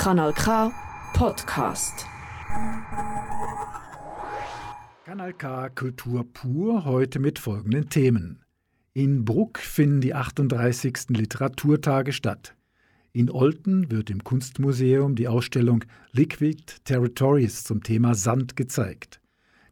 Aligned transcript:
Kanal 0.00 0.32
K 0.32 0.72
Podcast. 1.12 2.06
Kanal 5.04 5.34
K 5.34 5.68
Kultur 5.68 6.24
pur 6.24 6.86
heute 6.86 7.18
mit 7.18 7.38
folgenden 7.38 7.90
Themen. 7.90 8.42
In 8.94 9.26
Bruck 9.26 9.58
finden 9.58 10.00
die 10.00 10.14
38. 10.14 11.10
Literaturtage 11.10 12.14
statt. 12.14 12.56
In 13.12 13.30
Olten 13.30 13.90
wird 13.90 14.08
im 14.08 14.24
Kunstmuseum 14.24 15.16
die 15.16 15.28
Ausstellung 15.28 15.84
Liquid 16.12 16.64
Territories 16.84 17.64
zum 17.64 17.82
Thema 17.82 18.14
Sand 18.14 18.56
gezeigt. 18.56 19.20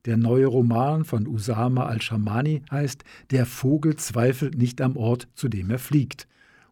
Der 0.05 0.19
neue 0.19 0.45
Roman 0.45 1.07
von 1.07 1.27
Usama 1.27 1.87
al-Shamani 1.87 2.65
heißt 2.71 3.03
Der 3.31 3.47
Vogel 3.47 3.97
zweifelt 3.97 4.59
nicht 4.59 4.83
am 4.83 4.99
Ort, 4.99 5.27
zu 5.35 5.49
dem 5.49 5.71
er 5.71 5.79
fliegt 5.79 6.29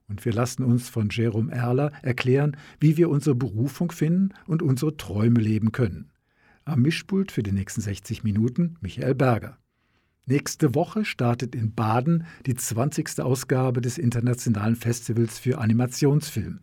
und 0.08 0.24
wir 0.24 0.32
lassen 0.32 0.62
uns 0.62 0.88
von 0.88 1.08
Jerome 1.10 1.52
Erler 1.52 1.92
erklären, 2.02 2.56
wie 2.80 2.96
wir 2.96 3.08
unsere 3.08 3.34
Berufung 3.34 3.90
finden 3.90 4.30
und 4.46 4.62
unsere 4.62 4.96
Träume 4.96 5.40
leben 5.40 5.72
können. 5.72 6.10
Am 6.64 6.82
Mischpult 6.82 7.32
für 7.32 7.42
die 7.42 7.52
nächsten 7.52 7.80
60 7.80 8.24
Minuten 8.24 8.76
Michael 8.80 9.14
Berger. 9.14 9.58
Nächste 10.26 10.74
Woche 10.74 11.04
startet 11.04 11.54
in 11.54 11.74
Baden 11.74 12.26
die 12.46 12.54
20. 12.54 13.20
Ausgabe 13.20 13.80
des 13.80 13.96
Internationalen 13.98 14.74
Festivals 14.74 15.38
für 15.38 15.58
Animationsfilm. 15.58 16.60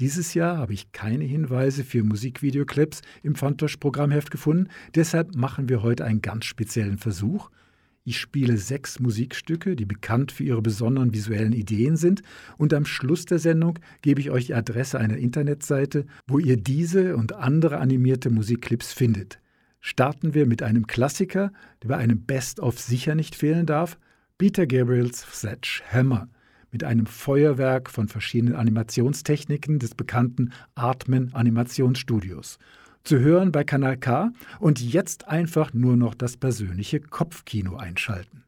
Dieses 0.00 0.34
Jahr 0.34 0.58
habe 0.58 0.74
ich 0.74 0.92
keine 0.92 1.24
Hinweise 1.24 1.84
für 1.84 2.02
Musikvideoclips 2.02 3.02
im 3.22 3.34
Fantosch-Programmheft 3.34 4.30
gefunden, 4.30 4.68
deshalb 4.94 5.36
machen 5.36 5.68
wir 5.68 5.82
heute 5.82 6.04
einen 6.04 6.22
ganz 6.22 6.44
speziellen 6.44 6.98
Versuch– 6.98 7.50
ich 8.06 8.20
spiele 8.20 8.56
sechs 8.56 9.00
Musikstücke, 9.00 9.74
die 9.74 9.84
bekannt 9.84 10.30
für 10.30 10.44
ihre 10.44 10.62
besonderen 10.62 11.12
visuellen 11.12 11.52
Ideen 11.52 11.96
sind, 11.96 12.22
und 12.56 12.72
am 12.72 12.86
Schluss 12.86 13.24
der 13.24 13.40
Sendung 13.40 13.80
gebe 14.00 14.20
ich 14.20 14.30
euch 14.30 14.46
die 14.46 14.54
Adresse 14.54 15.00
einer 15.00 15.16
Internetseite, 15.16 16.06
wo 16.28 16.38
ihr 16.38 16.56
diese 16.56 17.16
und 17.16 17.34
andere 17.34 17.78
animierte 17.78 18.30
Musikclips 18.30 18.92
findet. 18.92 19.40
Starten 19.80 20.34
wir 20.34 20.46
mit 20.46 20.62
einem 20.62 20.86
Klassiker, 20.86 21.52
der 21.82 21.88
bei 21.88 21.96
einem 21.96 22.20
Best-of 22.20 22.78
sicher 22.78 23.16
nicht 23.16 23.34
fehlen 23.34 23.66
darf, 23.66 23.98
Peter 24.38 24.66
Gabriels 24.66 25.26
Sledgehammer. 25.32 26.28
Mit 26.70 26.84
einem 26.84 27.06
Feuerwerk 27.06 27.90
von 27.90 28.06
verschiedenen 28.06 28.54
Animationstechniken 28.54 29.78
des 29.80 29.94
bekannten 29.94 30.52
Artman 30.74 31.30
Animationsstudios 31.32 32.58
zu 33.06 33.20
hören 33.20 33.52
bei 33.52 33.62
Kanal 33.62 33.96
K 33.96 34.32
und 34.58 34.80
jetzt 34.80 35.28
einfach 35.28 35.72
nur 35.72 35.96
noch 35.96 36.14
das 36.14 36.36
persönliche 36.36 37.00
Kopfkino 37.00 37.76
einschalten. 37.76 38.45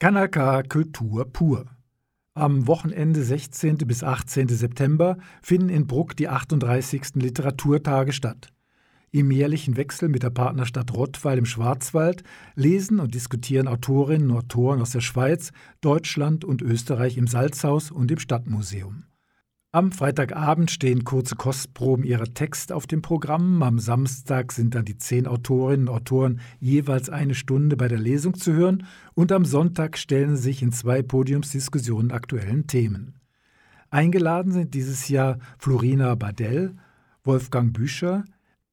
Kanal 0.00 0.28
K 0.28 0.62
Kultur 0.62 1.24
pur. 1.24 1.64
Am 2.34 2.68
Wochenende 2.68 3.20
16. 3.24 3.78
bis 3.78 4.04
18. 4.04 4.46
September 4.46 5.18
finden 5.42 5.70
in 5.70 5.88
Bruck 5.88 6.14
die 6.14 6.28
38. 6.28 7.16
Literaturtage 7.16 8.12
statt. 8.12 8.52
Im 9.10 9.32
jährlichen 9.32 9.76
Wechsel 9.76 10.08
mit 10.08 10.22
der 10.22 10.30
Partnerstadt 10.30 10.94
Rottweil 10.94 11.38
im 11.38 11.46
Schwarzwald 11.46 12.22
lesen 12.54 13.00
und 13.00 13.12
diskutieren 13.12 13.66
Autorinnen 13.66 14.30
und 14.30 14.36
Autoren 14.36 14.80
aus 14.80 14.90
der 14.90 15.00
Schweiz, 15.00 15.50
Deutschland 15.80 16.44
und 16.44 16.62
Österreich 16.62 17.16
im 17.16 17.26
Salzhaus 17.26 17.90
und 17.90 18.12
im 18.12 18.20
Stadtmuseum. 18.20 19.02
Am 19.70 19.92
Freitagabend 19.92 20.70
stehen 20.70 21.04
kurze 21.04 21.36
Kostproben 21.36 22.02
ihrer 22.02 22.32
Texte 22.32 22.74
auf 22.74 22.86
dem 22.86 23.02
Programm. 23.02 23.62
Am 23.62 23.78
Samstag 23.78 24.52
sind 24.52 24.74
dann 24.74 24.86
die 24.86 24.96
zehn 24.96 25.26
Autorinnen 25.26 25.88
und 25.88 25.94
Autoren 25.94 26.40
jeweils 26.58 27.10
eine 27.10 27.34
Stunde 27.34 27.76
bei 27.76 27.86
der 27.86 27.98
Lesung 27.98 28.32
zu 28.32 28.54
hören 28.54 28.86
und 29.12 29.30
am 29.30 29.44
Sonntag 29.44 29.98
stellen 29.98 30.38
sich 30.38 30.62
in 30.62 30.72
zwei 30.72 31.02
Podiumsdiskussionen 31.02 32.12
aktuellen 32.12 32.66
Themen. 32.66 33.20
Eingeladen 33.90 34.52
sind 34.52 34.72
dieses 34.72 35.10
Jahr 35.10 35.38
Florina 35.58 36.14
Badell, 36.14 36.74
Wolfgang 37.22 37.74
Büscher, 37.74 38.24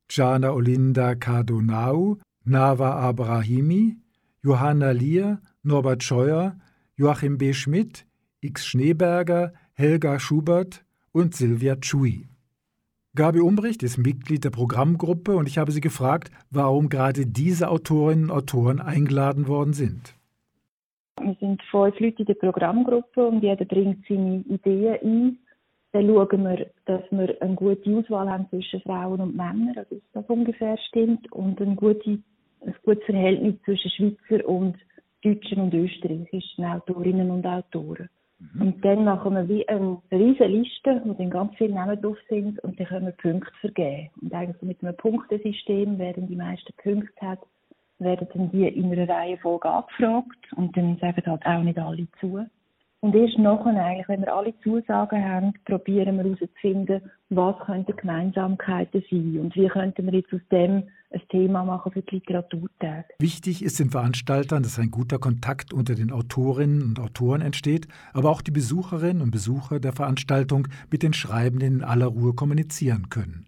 Jana 0.10 0.52
Olinda 0.54 1.16
Cardonau, 1.16 2.20
Nava 2.46 2.96
Abrahimi, 2.96 3.98
Johanna 4.42 4.92
Lier, 4.92 5.42
Norbert 5.62 6.04
Scheuer, 6.04 6.56
Joachim 6.96 7.38
B. 7.38 7.52
Schmidt, 7.52 8.08
X. 8.40 8.66
Schneeberger, 8.66 9.52
Helga 9.74 10.20
Schubert, 10.20 10.85
und 11.16 11.34
Silvia 11.34 11.78
Chui. 11.78 12.28
Gabi 13.16 13.40
Umbricht 13.40 13.82
ist 13.84 13.98
Mitglied 13.98 14.44
der 14.44 14.50
Programmgruppe 14.50 15.38
und 15.38 15.48
ich 15.48 15.58
habe 15.58 15.72
sie 15.72 15.80
gefragt, 15.80 16.30
warum 16.52 16.90
gerade 16.90 17.26
diese 17.26 17.70
Autorinnen 17.70 18.30
und 18.30 18.32
Autoren 18.32 18.82
eingeladen 18.82 19.48
worden 19.48 19.72
sind. 19.72 20.14
Wir 21.22 21.34
sind 21.40 21.64
fünf 21.72 21.98
Leute 22.02 22.20
in 22.20 22.26
der 22.26 22.34
Programmgruppe 22.34 23.26
und 23.26 23.42
jeder 23.42 23.64
bringt 23.64 24.06
seine 24.10 24.44
Ideen 24.50 24.98
ein. 25.02 25.40
Dann 25.94 26.08
schauen 26.08 26.44
wir, 26.44 26.70
dass 26.84 27.04
wir 27.10 27.42
eine 27.42 27.56
gute 27.56 27.98
Auswahl 27.98 28.30
haben 28.30 28.48
zwischen 28.50 28.82
Frauen 28.82 29.22
und 29.22 29.38
Männern, 29.38 29.78
also 29.78 29.96
dass 29.96 30.12
das 30.12 30.26
ungefähr 30.28 30.78
stimmt, 30.90 31.32
und 31.32 31.62
ein, 31.62 31.78
gute, 31.78 32.20
ein 32.60 32.76
gutes 32.84 33.06
Verhältnis 33.06 33.56
zwischen 33.64 33.92
Schweizer 33.92 34.46
und 34.50 34.76
Deutschen 35.24 35.62
und 35.62 35.74
Österreichischen 35.74 36.66
Autorinnen 36.66 37.32
und 37.32 37.46
Autoren. 37.46 38.10
Mhm. 38.54 38.62
Und 38.62 38.86
dann 38.86 39.06
machen 39.06 39.36
wir 39.36 39.48
wie 39.48 39.68
eine 39.68 39.98
riesige 40.12 40.46
Liste, 40.46 41.02
wo 41.04 41.14
dann 41.14 41.30
ganz 41.30 41.56
viele 41.58 41.74
Namen 41.74 42.02
drauf 42.02 42.18
sind 42.30 42.60
und 42.64 42.80
dann 42.80 42.88
können 42.88 43.06
wir 43.08 43.14
Punkte 43.14 43.52
vergeben. 43.62 44.10
Und 44.22 44.34
eigentlich 44.34 44.62
mit 44.62 44.84
einem 44.84 44.96
Punktesystem, 44.98 45.98
wer 45.98 46.14
dann 46.14 46.28
die 46.28 46.36
meisten 46.36 46.74
Punkte 46.82 47.26
hat, 47.26 47.40
werden 48.00 48.28
dann 48.34 48.52
die 48.52 48.68
in 48.68 48.92
einer 48.92 49.08
Reihenfolge 49.08 49.70
angefragt 49.70 50.54
und 50.56 50.76
dann 50.76 50.98
sagen 50.98 51.24
halt 51.26 51.46
auch 51.46 51.64
nicht 51.64 51.80
alle 51.80 52.08
zu. 52.20 52.46
Und 53.02 53.16
erst 53.16 53.38
nachher 53.38 53.84
eigentlich, 53.84 54.08
wenn 54.08 54.22
wir 54.22 54.36
alle 54.36 54.54
Zusagen 54.64 55.24
haben, 55.24 55.54
probieren 55.66 56.18
wir 56.18 56.24
herauszufinden, 56.24 57.12
was 57.30 57.56
könnten 57.66 57.96
Gemeinsamkeiten 57.96 59.04
sein 59.10 59.40
und 59.40 59.56
wie 59.56 59.68
könnten 59.68 60.06
wir 60.08 60.14
jetzt 60.14 60.34
aus 60.34 60.42
dem 60.52 60.84
ein 61.12 61.22
Thema 61.30 61.64
machen 61.64 61.92
für 61.92 62.02
die 62.02 62.16
Literaturtage. 62.16 63.06
Wichtig 63.20 63.64
ist 63.64 63.80
den 63.80 63.90
Veranstaltern, 63.90 64.64
dass 64.64 64.80
ein 64.80 64.92
guter 64.92 65.18
Kontakt 65.18 65.74
unter 65.74 65.96
den 65.96 66.12
Autorinnen 66.12 66.82
und 66.82 67.00
Autoren 67.00 67.42
entsteht, 67.42 67.88
aber 68.14 68.30
auch 68.30 68.42
die 68.42 68.52
Besucherinnen 68.52 69.22
und 69.22 69.32
Besucher 69.32 69.80
der 69.80 69.94
Veranstaltung 69.94 70.68
mit 70.92 71.04
den 71.04 71.14
Schreibenden 71.14 71.78
in 71.78 71.84
aller 71.84 72.08
Ruhe 72.08 72.34
kommunizieren 72.34 73.10
können. 73.10 73.46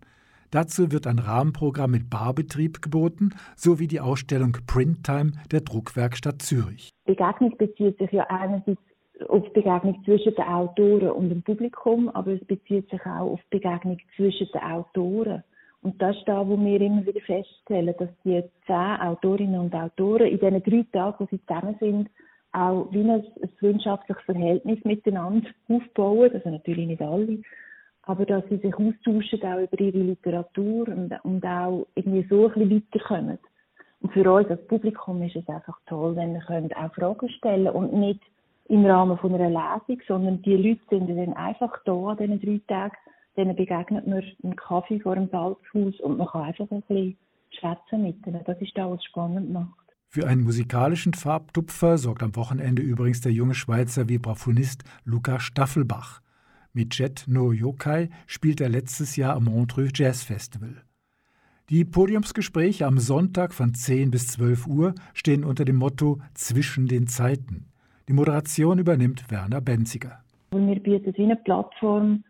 Dazu 0.51 0.93
wird 0.93 1.07
ein 1.07 1.19
Rahmenprogramm 1.19 1.91
mit 1.91 2.09
Barbetrieb 2.09 2.81
geboten, 2.81 3.31
sowie 3.57 3.87
die 3.87 3.99
Ausstellung 3.99 4.57
Printtime 4.65 5.33
der 5.51 5.61
Druckwerkstatt 5.61 6.41
Zürich. 6.41 6.89
Begegnung 7.05 7.57
bezieht 7.57 7.97
sich 7.97 8.11
ja 8.11 8.23
einerseits 8.29 8.79
auf 9.27 9.43
die 9.45 9.61
Begegnung 9.61 10.03
zwischen 10.05 10.35
den 10.35 10.45
Autoren 10.45 11.11
und 11.11 11.29
dem 11.29 11.41
Publikum, 11.41 12.09
aber 12.09 12.33
es 12.33 12.45
bezieht 12.45 12.89
sich 12.89 13.01
auch 13.05 13.31
auf 13.31 13.39
die 13.51 13.57
Begegnung 13.57 13.97
zwischen 14.15 14.47
den 14.53 14.61
Autoren. 14.61 15.43
Und 15.81 16.01
das 16.01 16.15
ist 16.17 16.27
da, 16.27 16.47
wo 16.47 16.57
wir 16.57 16.81
immer 16.81 17.05
wieder 17.05 17.21
feststellen, 17.21 17.93
dass 17.97 18.09
die 18.23 18.43
zehn 18.65 18.75
Autorinnen 18.75 19.59
und 19.59 19.75
Autoren 19.75 20.27
in 20.27 20.39
diesen 20.39 20.63
drei 20.63 20.85
Tagen, 20.91 21.15
wo 21.19 21.27
sie 21.29 21.39
zusammen 21.45 21.75
sind, 21.79 22.09
auch 22.51 22.87
wie 22.91 23.01
ein, 23.01 23.09
ein 23.11 23.49
freundschaftliches 23.59 24.23
Verhältnis 24.23 24.83
miteinander 24.83 25.47
aufbauen. 25.69 26.31
Also 26.33 26.49
natürlich 26.49 26.87
nicht 26.87 27.01
alle, 27.01 27.39
aber 28.03 28.25
dass 28.25 28.43
sie 28.49 28.57
sich 28.57 28.73
austauschen 28.73 29.43
auch 29.43 29.59
über 29.59 29.79
ihre 29.79 29.97
Literatur 29.97 30.87
und, 30.87 31.13
und 31.23 31.45
auch 31.45 31.87
irgendwie 31.95 32.25
so 32.29 32.47
ein 32.47 32.53
bisschen 32.53 32.83
weiterkommen. 32.93 33.37
Und 34.01 34.13
für 34.13 34.31
uns 34.31 34.49
als 34.49 34.65
Publikum 34.67 35.21
ist 35.23 35.35
es 35.35 35.47
einfach 35.47 35.79
toll, 35.87 36.15
wenn 36.15 36.33
wir 36.33 36.77
auch 36.77 36.93
Fragen 36.93 37.29
stellen 37.29 37.67
und 37.67 37.93
nicht 37.93 38.21
im 38.69 38.85
Rahmen 38.85 39.17
von 39.17 39.33
einer 39.33 39.49
Lesung, 39.49 40.01
sondern 40.07 40.41
die 40.41 40.55
Leute 40.55 40.81
sind 40.89 41.09
dann 41.09 41.33
einfach 41.33 41.73
da 41.85 41.93
an 41.93 42.17
diesen 42.17 42.39
drei 42.39 42.61
Tagen, 42.67 42.97
denen 43.37 43.55
begegnet 43.55 44.07
man 44.07 44.23
einen 44.43 44.55
Kaffee 44.55 44.99
vor 44.99 45.15
dem 45.15 45.29
Salzhaus 45.29 45.99
und 46.01 46.17
man 46.17 46.27
kann 46.27 46.43
einfach 46.43 46.69
ein 46.71 46.81
bisschen 46.81 47.17
schwätzen 47.59 48.03
mit 48.03 48.25
ihnen. 48.25 48.41
Das 48.45 48.59
ist 48.61 48.75
das, 48.75 48.89
was 48.89 49.03
spannend 49.03 49.51
macht. 49.51 49.87
Für 50.09 50.27
einen 50.27 50.43
musikalischen 50.43 51.13
Farbtupfer 51.13 51.97
sorgt 51.97 52.23
am 52.23 52.35
Wochenende 52.35 52.81
übrigens 52.81 53.21
der 53.21 53.33
junge 53.33 53.55
Schweizer 53.55 54.07
Vibraphonist 54.09 54.83
Luca 55.03 55.39
Staffelbach. 55.39 56.21
Mit 56.73 56.97
Jet 56.97 57.25
No 57.27 57.51
Yokai 57.51 58.09
spielt 58.25 58.61
er 58.61 58.69
letztes 58.69 59.15
Jahr 59.15 59.35
am 59.35 59.45
Montreux 59.45 59.91
Jazz 59.93 60.23
Festival. 60.23 60.83
Die 61.69 61.83
Podiumsgespräche 61.83 62.85
am 62.85 62.97
Sonntag 62.97 63.53
von 63.53 63.73
10 63.73 64.11
bis 64.11 64.27
12 64.27 64.67
Uhr 64.67 64.95
stehen 65.13 65.43
unter 65.43 65.65
dem 65.65 65.75
Motto 65.75 66.21
Zwischen 66.33 66.87
den 66.87 67.07
Zeiten. 67.07 67.67
Die 68.07 68.13
Moderation 68.13 68.79
übernimmt 68.79 69.29
Werner 69.29 69.61
Benziger. 69.61 70.19
Wir 70.51 70.79
bieten 70.79 71.13
eine 71.21 71.35
Plattform, 71.35 72.23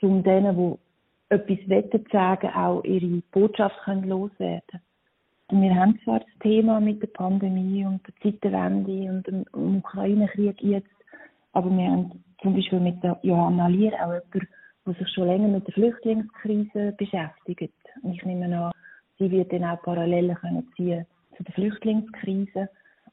um 0.00 0.22
denen, 0.22 0.56
die 0.56 1.34
etwas 1.34 1.68
wetten 1.68 2.04
sagen, 2.10 2.48
auch 2.48 2.82
ihre 2.84 3.22
Botschaft 3.30 3.76
können 3.84 4.08
loswerden 4.08 4.80
und 5.50 5.62
Wir 5.62 5.74
haben 5.74 5.98
zwar 6.04 6.20
das 6.20 6.28
Thema 6.40 6.80
mit 6.80 7.02
der 7.02 7.08
Pandemie 7.08 7.84
und 7.84 8.00
der 8.06 8.14
Zeitenwende 8.22 9.10
und 9.10 9.26
dem 9.26 9.44
Ukraine-Krieg 9.78 10.62
jetzt, 10.62 10.88
aber 11.52 11.70
wir 11.70 11.90
haben 11.90 12.24
zum 12.40 12.54
Beispiel 12.54 12.78
mit 12.78 13.02
der 13.02 13.18
Johanna 13.22 13.66
Lier 13.66 13.92
auch 13.94 14.12
jemanden, 14.12 14.48
der 14.86 14.94
sich 14.94 15.08
schon 15.12 15.26
länger 15.26 15.48
mit 15.48 15.66
der 15.66 15.74
Flüchtlingskrise 15.74 16.94
beschäftigt. 16.96 17.74
Und 18.02 18.14
ich 18.14 18.24
nehme 18.24 18.56
an, 18.56 18.72
sie 19.18 19.30
wird 19.30 19.52
dann 19.52 19.64
auch 19.64 19.82
Parallelen 19.82 20.36
ziehen 20.76 21.04
zu 21.36 21.42
der 21.42 21.54
Flüchtlingskrise. 21.54 22.68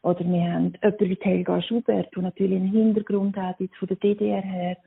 Oder 0.07 0.21
wir 0.21 0.53
haben 0.53 0.73
jemanden 0.81 1.09
wie 1.09 1.17
Helga 1.19 1.61
Schubert, 1.61 2.07
die 2.15 2.21
natürlich 2.21 2.55
einen 2.55 2.71
Hintergrund 2.71 3.35
hat 3.35 3.59
jetzt 3.59 3.75
von 3.75 3.89
der 3.89 3.97
DDR 3.97 4.41
her, 4.41 4.77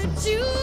you 0.04 0.55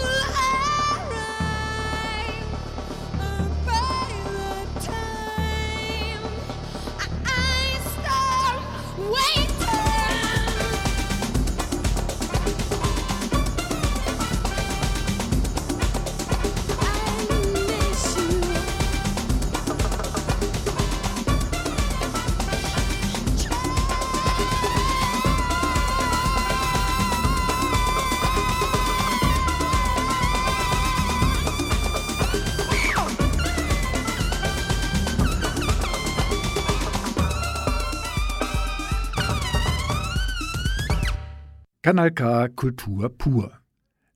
Kanal 41.86 42.12
K 42.12 42.48
Kultur 42.48 43.10
pur. 43.10 43.60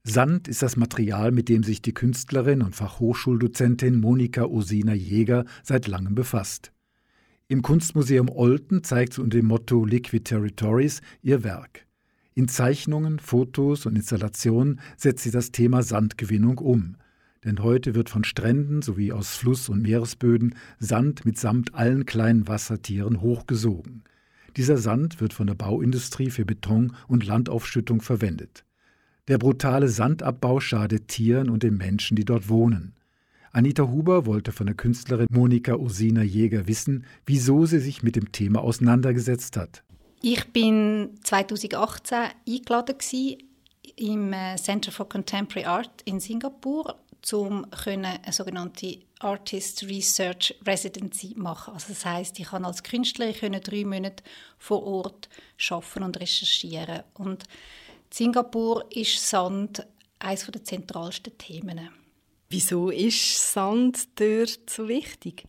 Sand 0.02 0.48
ist 0.48 0.62
das 0.62 0.78
Material, 0.78 1.32
mit 1.32 1.50
dem 1.50 1.62
sich 1.62 1.82
die 1.82 1.92
Künstlerin 1.92 2.62
und 2.62 2.74
Fachhochschuldozentin 2.74 4.00
Monika 4.00 4.44
Osina 4.44 4.94
Jäger 4.94 5.44
seit 5.62 5.86
langem 5.86 6.14
befasst. 6.14 6.72
Im 7.46 7.60
Kunstmuseum 7.60 8.30
Olten 8.30 8.84
zeigt 8.84 9.12
sie 9.12 9.20
unter 9.20 9.36
dem 9.36 9.48
Motto 9.48 9.84
Liquid 9.84 10.24
Territories 10.24 11.02
ihr 11.20 11.44
Werk. 11.44 11.86
In 12.32 12.48
Zeichnungen, 12.48 13.18
Fotos 13.18 13.84
und 13.84 13.96
Installationen 13.96 14.80
setzt 14.96 15.24
sie 15.24 15.30
das 15.30 15.52
Thema 15.52 15.82
Sandgewinnung 15.82 16.56
um. 16.56 16.96
Denn 17.44 17.62
heute 17.62 17.94
wird 17.94 18.08
von 18.08 18.24
Stränden 18.24 18.80
sowie 18.80 19.12
aus 19.12 19.36
Fluss- 19.36 19.68
und 19.68 19.82
Meeresböden 19.82 20.54
Sand 20.78 21.26
mitsamt 21.26 21.74
allen 21.74 22.06
kleinen 22.06 22.48
Wassertieren 22.48 23.20
hochgesogen. 23.20 24.04
Dieser 24.58 24.76
Sand 24.76 25.20
wird 25.20 25.32
von 25.32 25.46
der 25.46 25.54
Bauindustrie 25.54 26.30
für 26.30 26.44
Beton 26.44 26.92
und 27.06 27.24
Landaufschüttung 27.24 28.00
verwendet. 28.00 28.64
Der 29.28 29.38
brutale 29.38 29.86
Sandabbau 29.86 30.58
schadet 30.58 31.06
Tieren 31.06 31.48
und 31.48 31.62
den 31.62 31.76
Menschen, 31.76 32.16
die 32.16 32.24
dort 32.24 32.48
wohnen. 32.48 32.96
Anita 33.52 33.84
Huber 33.84 34.26
wollte 34.26 34.50
von 34.50 34.66
der 34.66 34.74
Künstlerin 34.74 35.28
Monika 35.30 35.74
Osina 35.74 36.24
Jäger 36.24 36.66
wissen, 36.66 37.04
wieso 37.24 37.66
sie 37.66 37.78
sich 37.78 38.02
mit 38.02 38.16
dem 38.16 38.32
Thema 38.32 38.60
auseinandergesetzt 38.60 39.56
hat. 39.56 39.84
Ich 40.22 40.52
bin 40.52 41.10
2018 41.22 42.18
eingeladen 42.48 42.96
im 43.94 44.32
äh, 44.32 44.56
Center 44.56 44.90
for 44.90 45.08
Contemporary 45.08 45.66
Art 45.66 46.02
in 46.04 46.18
Singapur, 46.18 46.96
um 47.32 47.64
eine 47.86 48.20
sogenannte 48.32 48.98
Artist 49.20 49.82
Research 49.84 50.54
Residency 50.66 51.34
machen. 51.36 51.74
Also 51.74 51.88
das 51.88 52.04
heißt, 52.04 52.38
ich 52.38 52.46
kann 52.46 52.64
als 52.64 52.82
Künstlerin 52.82 53.34
können 53.34 53.60
drei 53.60 53.84
Monate 53.84 54.22
vor 54.58 54.84
Ort 54.84 55.28
schaffen 55.56 56.02
und 56.02 56.20
recherchieren. 56.20 57.02
Und 57.14 57.44
Singapur 58.10 58.86
ist 58.90 59.28
Sand 59.28 59.86
eines 60.18 60.46
der 60.46 60.64
zentralsten 60.64 61.36
Themen. 61.36 61.90
Wieso 62.48 62.90
ist 62.90 63.52
Sand 63.52 64.08
dort 64.18 64.70
so 64.70 64.88
wichtig? 64.88 65.44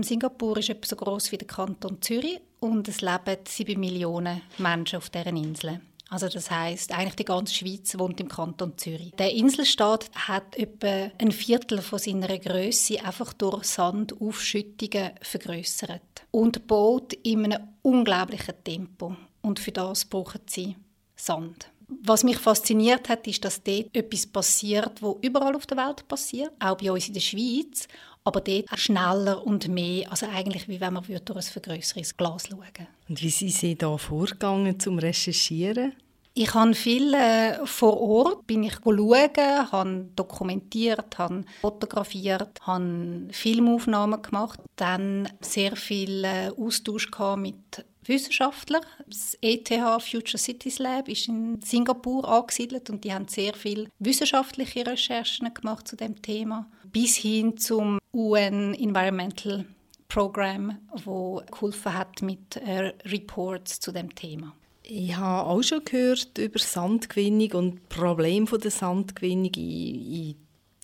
Singapur 0.00 0.58
ist 0.58 0.70
etwa 0.70 0.86
so 0.86 0.96
groß 0.96 1.32
wie 1.32 1.38
der 1.38 1.46
Kanton 1.46 2.00
Zürich 2.00 2.40
und 2.60 2.88
es 2.88 3.00
leben 3.00 3.38
sieben 3.46 3.80
Millionen 3.80 4.42
Menschen 4.58 4.96
auf 4.96 5.10
deren 5.10 5.36
Insel. 5.36 5.80
Also 6.12 6.28
das 6.28 6.50
heißt, 6.50 6.92
eigentlich 6.92 7.16
die 7.16 7.24
ganze 7.24 7.54
Schweiz 7.54 7.98
wohnt 7.98 8.20
im 8.20 8.28
Kanton 8.28 8.76
Zürich. 8.76 9.12
Der 9.18 9.32
Inselstaat 9.32 10.10
hat 10.14 10.54
etwa 10.58 11.10
ein 11.18 11.32
Viertel 11.32 11.80
von 11.80 11.98
seiner 11.98 12.38
Größe 12.38 13.02
einfach 13.02 13.32
durch 13.32 13.64
Sandaufschüttungen 13.64 15.12
vergrößert 15.22 16.26
und 16.30 16.66
baut 16.66 17.14
in 17.14 17.46
einem 17.46 17.66
unglaublichen 17.80 18.62
Tempo. 18.62 19.16
Und 19.40 19.58
für 19.58 19.72
das 19.72 20.04
brauchen 20.04 20.42
sie 20.46 20.76
Sand. 21.16 21.70
Was 22.02 22.24
mich 22.24 22.36
fasziniert 22.36 23.08
hat, 23.08 23.26
ist, 23.26 23.42
dass 23.46 23.62
dort 23.62 23.94
etwas 23.94 24.26
passiert, 24.26 25.00
wo 25.00 25.18
überall 25.22 25.56
auf 25.56 25.64
der 25.66 25.78
Welt 25.78 26.06
passiert, 26.08 26.52
auch 26.60 26.76
bei 26.76 26.92
uns 26.92 27.08
in 27.08 27.14
der 27.14 27.20
Schweiz, 27.20 27.88
aber 28.24 28.40
dort 28.40 28.72
auch 28.72 28.78
schneller 28.78 29.44
und 29.46 29.68
mehr, 29.68 30.10
also 30.10 30.26
eigentlich 30.26 30.68
wie 30.68 30.80
wenn 30.80 30.94
man 30.94 31.04
durch 31.04 31.20
ein 31.20 31.42
vergrößeres 31.42 32.16
Glas 32.16 32.48
schauen 32.48 32.58
würde. 32.58 32.86
Und 33.08 33.22
wie 33.22 33.30
sind 33.30 33.52
Sie 33.52 33.76
da 33.76 33.96
vorgegangen 33.96 34.78
zum 34.78 34.98
Recherchieren? 34.98 35.94
Ich 36.34 36.54
habe 36.54 36.74
viel 36.74 37.12
äh, 37.12 37.66
vor 37.66 38.00
Ort 38.00 38.46
bin 38.46 38.62
ich 38.62 38.76
schauen, 38.82 39.70
habe 39.70 40.08
dokumentiert, 40.16 41.18
habe 41.18 41.44
fotografiert, 41.60 42.58
habe 42.62 43.28
Filmaufnahmen 43.30 44.22
gemacht, 44.22 44.58
dann 44.76 45.28
sehr 45.42 45.76
viel 45.76 46.24
äh, 46.24 46.50
Austausch 46.56 47.10
mit 47.36 47.84
Wissenschaftler. 48.04 48.80
Das 49.06 49.36
ETH 49.42 49.68
Future 50.00 50.38
Cities 50.38 50.78
Lab 50.78 51.08
ist 51.08 51.28
in 51.28 51.60
Singapur 51.60 52.26
angesiedelt 52.26 52.88
und 52.88 53.04
die 53.04 53.12
haben 53.12 53.28
sehr 53.28 53.52
viel 53.52 53.88
wissenschaftliche 53.98 54.86
Recherchen 54.86 55.52
gemacht 55.52 55.86
zu 55.86 55.96
dem 55.96 56.20
Thema, 56.22 56.66
bis 56.92 57.16
hin 57.16 57.56
zum 57.56 57.98
UN 58.12 58.74
Environmental 58.74 59.64
Program, 60.08 60.78
wo 61.04 61.42
geholfen 61.50 61.94
hat 61.94 62.20
mit 62.20 62.56
äh, 62.56 62.92
Reports 63.06 63.80
zu 63.80 63.92
dem 63.92 64.14
Thema. 64.14 64.54
Ich 64.82 65.16
habe 65.16 65.48
auch 65.48 65.62
schon 65.62 65.84
gehört 65.84 66.36
über 66.36 66.58
Sandgewinnung 66.58 67.52
und 67.52 67.88
Probleme 67.88 68.58
der 68.58 68.70
Sandgewinnung 68.70 69.54
in, 69.54 70.12
in 70.12 70.34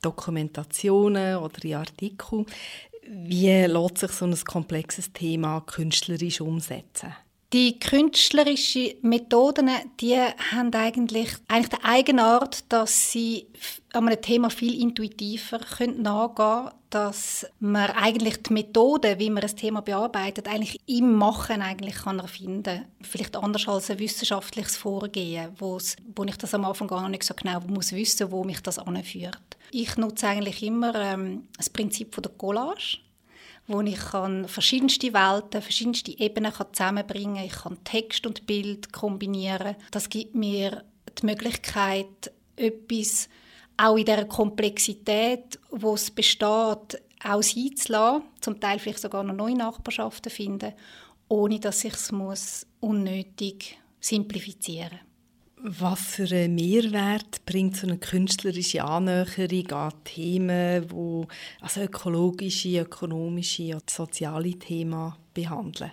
Dokumentationen 0.00 1.36
oder 1.36 1.64
in 1.64 1.74
Artikeln. 1.74 2.46
Wie 3.06 3.50
lässt 3.50 3.98
sich 3.98 4.12
so 4.12 4.24
ein 4.24 4.36
komplexes 4.44 5.12
Thema 5.12 5.60
künstlerisch 5.62 6.40
umsetzen? 6.40 7.12
Die 7.54 7.78
künstlerischen 7.78 8.92
Methoden, 9.00 9.70
die 10.00 10.18
haben 10.18 10.74
eigentlich, 10.74 11.30
eigentlich 11.48 11.80
die 11.80 11.84
Eigenart, 11.84 12.70
dass 12.70 13.10
sie 13.10 13.46
an 13.94 14.06
einem 14.06 14.20
Thema 14.20 14.50
viel 14.50 14.78
intuitiver 14.78 15.60
nachgehen 15.80 16.34
können, 16.36 16.70
dass 16.90 17.46
man 17.58 17.90
eigentlich 17.92 18.42
die 18.42 18.52
Methode, 18.52 19.18
wie 19.18 19.30
man 19.30 19.42
ein 19.42 19.56
Thema 19.56 19.80
bearbeitet, 19.80 20.46
eigentlich 20.46 20.78
im 20.86 21.14
Machen 21.14 21.62
eigentlich 21.62 21.96
kann 21.96 22.18
erfinden 22.18 22.84
Vielleicht 23.00 23.34
anders 23.36 23.66
als 23.66 23.90
ein 23.90 23.98
wissenschaftliches 23.98 24.76
Vorgehen, 24.76 25.50
wo 25.58 25.78
ich 25.78 26.36
das 26.36 26.52
am 26.52 26.66
Anfang 26.66 26.88
gar 26.88 27.08
nicht 27.08 27.24
so 27.24 27.32
genau 27.32 27.60
muss 27.60 27.92
wissen, 27.92 28.30
wo 28.30 28.44
mich 28.44 28.60
das 28.60 28.78
anführt. 28.78 29.56
Ich 29.70 29.96
nutze 29.96 30.28
eigentlich 30.28 30.62
immer 30.62 30.94
ähm, 30.94 31.48
das 31.56 31.70
Prinzip 31.70 32.14
von 32.14 32.22
der 32.22 32.32
Collage 32.32 32.98
wo 33.68 33.82
ich 33.82 33.98
kann 33.98 34.48
verschiedenste 34.48 35.12
Welten, 35.12 35.62
verschiedenste 35.62 36.18
Ebenen 36.18 36.52
kann 36.52 36.72
zusammenbringen 36.72 37.36
kann. 37.36 37.44
Ich 37.44 37.52
kann 37.52 37.84
Text 37.84 38.26
und 38.26 38.46
Bild 38.46 38.92
kombinieren. 38.92 39.76
Das 39.90 40.08
gibt 40.08 40.34
mir 40.34 40.84
die 41.20 41.26
Möglichkeit, 41.26 42.32
etwas 42.56 43.28
auch 43.76 43.96
in 43.96 44.06
der 44.06 44.24
Komplexität, 44.24 45.58
wo 45.70 45.94
es 45.94 46.10
besteht, 46.10 47.00
auch 47.22 47.42
sein 47.42 47.76
zu 47.76 47.92
lassen, 47.92 48.22
zum 48.40 48.58
Teil 48.58 48.78
vielleicht 48.78 49.00
sogar 49.00 49.22
noch 49.22 49.34
neue 49.34 49.56
Nachbarschaften 49.56 50.30
finden, 50.30 50.72
ohne 51.28 51.60
dass 51.60 51.84
ich 51.84 51.94
es 51.94 52.66
unnötig 52.80 53.78
simplifizieren 54.00 54.98
muss. 55.00 55.07
Was 55.62 56.00
für 56.00 56.28
einen 56.34 56.54
Mehrwert 56.54 57.44
bringt 57.44 57.76
so 57.76 57.86
eine 57.86 57.98
künstlerische 57.98 58.84
Annäherung 58.84 59.72
an 59.72 59.92
Themen, 60.04 60.86
die 60.88 61.26
also 61.60 61.80
ökologische, 61.82 62.80
ökonomische 62.80 63.74
und 63.74 63.90
soziale 63.90 64.52
Themen 64.52 65.14
behandeln? 65.34 65.90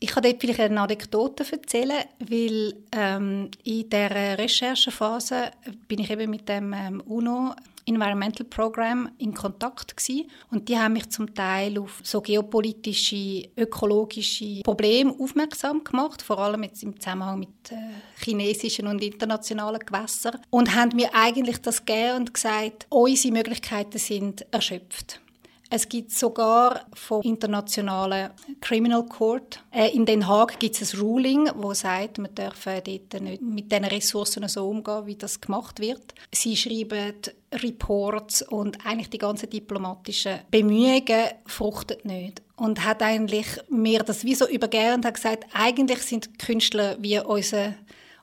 Ich 0.00 0.10
kann 0.10 0.22
dort 0.22 0.40
vielleicht 0.40 0.60
eine 0.60 0.80
Anekdote 0.80 1.50
erzählen, 1.50 2.04
weil 2.18 2.74
ähm, 2.92 3.50
in 3.64 3.88
der 3.88 4.38
Recherchephase 4.38 5.50
bin 5.88 6.00
ich 6.00 6.10
eben 6.10 6.30
mit 6.30 6.48
dem 6.48 6.74
ähm, 6.74 7.00
UNO 7.00 7.54
Environmental 7.86 8.46
Program 8.46 9.10
in 9.18 9.32
Kontakt 9.32 9.96
gewesen. 9.96 10.30
und 10.50 10.68
die 10.68 10.78
haben 10.78 10.94
mich 10.94 11.08
zum 11.10 11.34
Teil 11.34 11.78
auf 11.78 12.00
so 12.02 12.20
geopolitische, 12.20 13.48
ökologische 13.56 14.60
Probleme 14.62 15.14
aufmerksam 15.18 15.82
gemacht, 15.84 16.22
vor 16.22 16.38
allem 16.38 16.64
jetzt 16.64 16.82
im 16.82 16.98
Zusammenhang 16.98 17.40
mit 17.40 17.70
äh, 17.70 17.76
chinesischen 18.22 18.86
und 18.86 19.02
internationalen 19.02 19.80
Gewässern 19.80 20.40
und 20.50 20.74
haben 20.74 20.94
mir 20.96 21.10
eigentlich 21.14 21.58
das 21.62 21.84
gegeben 21.84 22.16
und 22.16 22.34
gesagt, 22.34 22.86
unsere 22.90 23.32
Möglichkeiten 23.32 23.98
sind 23.98 24.44
erschöpft. 24.52 25.20
Es 25.68 25.88
gibt 25.88 26.12
sogar 26.12 26.86
vom 26.94 27.22
internationalen 27.22 28.30
Criminal 28.60 29.04
Court. 29.04 29.60
Äh, 29.72 29.94
in 29.96 30.06
Den 30.06 30.28
Haag 30.28 30.60
gibt 30.60 30.80
es 30.80 30.94
ein 30.94 31.00
Ruling, 31.00 31.50
wo 31.56 31.74
sagt, 31.74 32.18
man 32.18 32.34
dürfe 32.34 32.82
dort 32.84 33.20
nicht 33.20 33.42
mit 33.42 33.72
diesen 33.72 33.84
Ressourcen 33.84 34.46
so 34.48 34.68
umgehen, 34.68 35.06
wie 35.06 35.16
das 35.16 35.40
gemacht 35.40 35.80
wird. 35.80 36.14
Sie 36.32 36.56
schreiben 36.56 37.14
Reports 37.52 38.42
und 38.42 38.86
eigentlich 38.86 39.10
die 39.10 39.18
ganzen 39.18 39.50
diplomatischen 39.50 40.40
Bemühungen 40.50 41.30
fruchten 41.46 41.98
nicht. 42.04 42.42
Und 42.56 42.84
hat 42.84 43.02
eigentlich 43.02 43.46
mir 43.68 44.00
das 44.00 44.24
wie 44.24 44.34
so 44.34 44.48
übergeben 44.48 44.94
und 44.94 45.04
hat 45.04 45.14
gesagt, 45.14 45.46
eigentlich 45.52 46.02
sind 46.02 46.38
Künstler 46.38 46.96
wie 47.00 47.18
unser, 47.18 47.74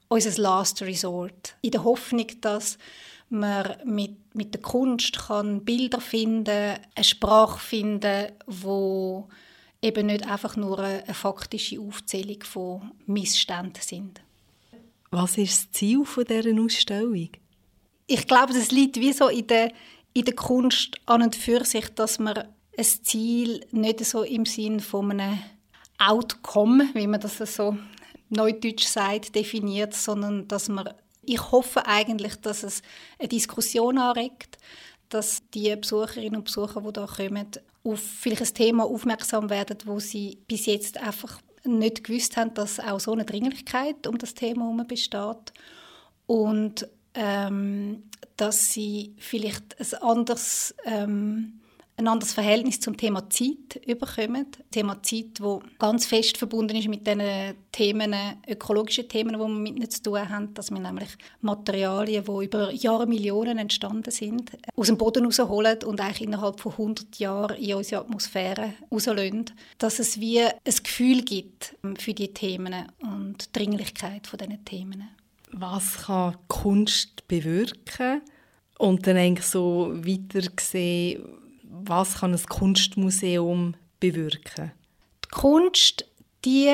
unser 0.08 0.42
Last 0.42 0.82
Resort. 0.82 1.56
In 1.62 1.72
der 1.72 1.84
Hoffnung, 1.84 2.28
dass 2.42 2.78
man 3.30 3.76
mit, 3.84 4.12
mit 4.34 4.54
der 4.54 4.62
Kunst 4.62 5.17
kann 5.28 5.63
Bilder 5.63 6.02
finden, 6.02 6.78
eine 6.96 7.04
Sprache 7.04 7.60
finden, 7.60 8.32
wo 8.48 9.28
eben 9.82 10.08
nicht 10.08 10.26
einfach 10.26 10.56
nur 10.56 10.80
eine, 10.80 11.04
eine 11.04 11.13
faktische 11.13 11.80
Aufzählung 11.80 12.41
von 12.43 12.91
Missständen 13.06 13.82
sind. 13.82 14.22
Was 15.12 15.38
ist 15.38 15.65
das 15.65 15.72
Ziel 15.72 16.06
von 16.06 16.26
dieser 16.26 16.60
Ausstellung? 16.60 17.30
Ich 18.08 18.28
glaube, 18.28 18.54
das 18.54 18.72
liegt 18.72 18.96
wie 18.96 19.13
so 19.13 19.28
in 19.28 19.48
der, 19.48 19.72
in 20.13 20.26
der 20.26 20.36
Kunst 20.36 21.00
an 21.06 21.22
und 21.22 21.36
für 21.36 21.63
sich, 21.65 21.89
dass 21.89 22.17
man 22.17 22.48
ein 22.76 22.84
Ziel 22.84 23.65
nicht 23.72 24.04
so 24.06 24.24
im 24.24 24.46
Sinn 24.46 24.80
von 24.80 25.12
einem 25.12 25.39
Outcome, 26.00 26.89
wie 26.93 27.08
man 27.08 27.22
das 27.22 27.38
so 27.38 27.78
neudeutsch 28.30 28.86
sagt, 28.86 29.36
definiert, 29.36 29.93
sondern 29.93 30.48
dass 30.48 30.69
man 30.69 30.89
ich 31.26 31.52
hoffe 31.52 31.86
eigentlich, 31.86 32.36
dass 32.38 32.64
es 32.64 32.82
eine 33.20 33.28
Diskussion 33.28 33.98
anregt, 33.98 34.58
dass 35.10 35.42
die 35.54 35.76
Besucherinnen 35.76 36.38
und 36.38 36.46
Besucher, 36.46 36.82
die 36.82 36.94
da 36.94 37.06
kommen, 37.06 37.52
auf 37.84 38.00
vielleicht 38.00 38.42
ein 38.42 38.54
Thema 38.54 38.86
aufmerksam 38.86 39.50
werden, 39.50 39.78
wo 39.86 40.00
sie 40.00 40.40
bis 40.48 40.66
jetzt 40.66 40.98
einfach 40.98 41.42
nicht 41.66 42.04
gewusst 42.04 42.38
haben, 42.38 42.54
dass 42.54 42.80
auch 42.80 43.00
so 43.00 43.12
eine 43.14 43.26
Dringlichkeit 43.26 44.08
um 44.08 44.18
das 44.18 44.34
Thema 44.34 44.64
herum 44.64 44.86
besteht. 44.88 45.54
und 46.26 46.88
ähm, 47.16 48.04
dass 48.38 48.72
sie 48.72 49.14
vielleicht 49.20 49.80
ein 49.80 50.02
anderes 50.02 50.74
ähm, 50.86 51.60
ein 51.96 52.08
anderes 52.08 52.34
Verhältnis 52.34 52.80
zum 52.80 52.98
Thema 52.98 53.30
Zeit 53.30 53.80
überkommen. 53.86 54.48
Thema 54.72 55.02
Zeit, 55.04 55.40
wo 55.40 55.62
ganz 55.78 56.06
fest 56.08 56.38
verbunden 56.38 56.76
ist 56.76 56.88
mit 56.88 57.06
den 57.06 57.22
Themen, 57.72 58.16
ökologischen 58.48 59.08
Themen, 59.08 59.34
die 59.34 59.40
wir 59.40 59.48
mit 59.48 59.76
ihnen 59.76 59.90
zu 59.90 60.02
tun 60.02 60.28
haben, 60.28 60.54
dass 60.56 60.72
wir 60.72 60.80
nämlich 60.80 61.10
Materialien, 61.42 62.24
die 62.26 62.46
über 62.46 62.72
Jahre, 62.72 63.06
Millionen 63.06 63.60
entstanden 63.60 64.10
sind, 64.10 64.52
aus 64.76 64.88
dem 64.88 64.98
Boden 64.98 65.26
rausholen 65.26 65.84
und 65.84 66.02
eigentlich 66.02 66.24
innerhalb 66.24 66.60
von 66.60 66.72
100 66.72 67.20
Jahren 67.20 67.58
in 67.58 67.76
unsere 67.76 68.02
Atmosphäre 68.02 68.74
rauslösen. 68.92 69.46
Dass 69.78 70.00
es 70.00 70.20
wie 70.20 70.42
ein 70.42 70.54
Gefühl 70.66 71.22
gibt 71.22 71.76
für 72.00 72.14
die 72.14 72.34
Themen 72.34 72.88
und 73.02 73.46
die 73.56 73.60
Dringlichkeit 73.60 74.26
von 74.26 74.40
diesen 74.40 74.66
Themen. 74.66 75.10
Was 75.52 76.06
kann 76.06 76.36
Kunst 76.48 77.28
bewirken? 77.28 78.22
Und 78.80 79.06
dann 79.06 79.18
eigentlich 79.18 79.46
so 79.46 79.94
weiter 79.94 80.50
gesehen, 80.50 81.24
was 81.88 82.19
kann 82.19 82.34
ein 82.34 82.46
Kunstmuseum 82.46 83.76
bewirken? 84.00 84.72
Die 85.26 85.30
Kunst, 85.30 86.06
die, 86.46 86.72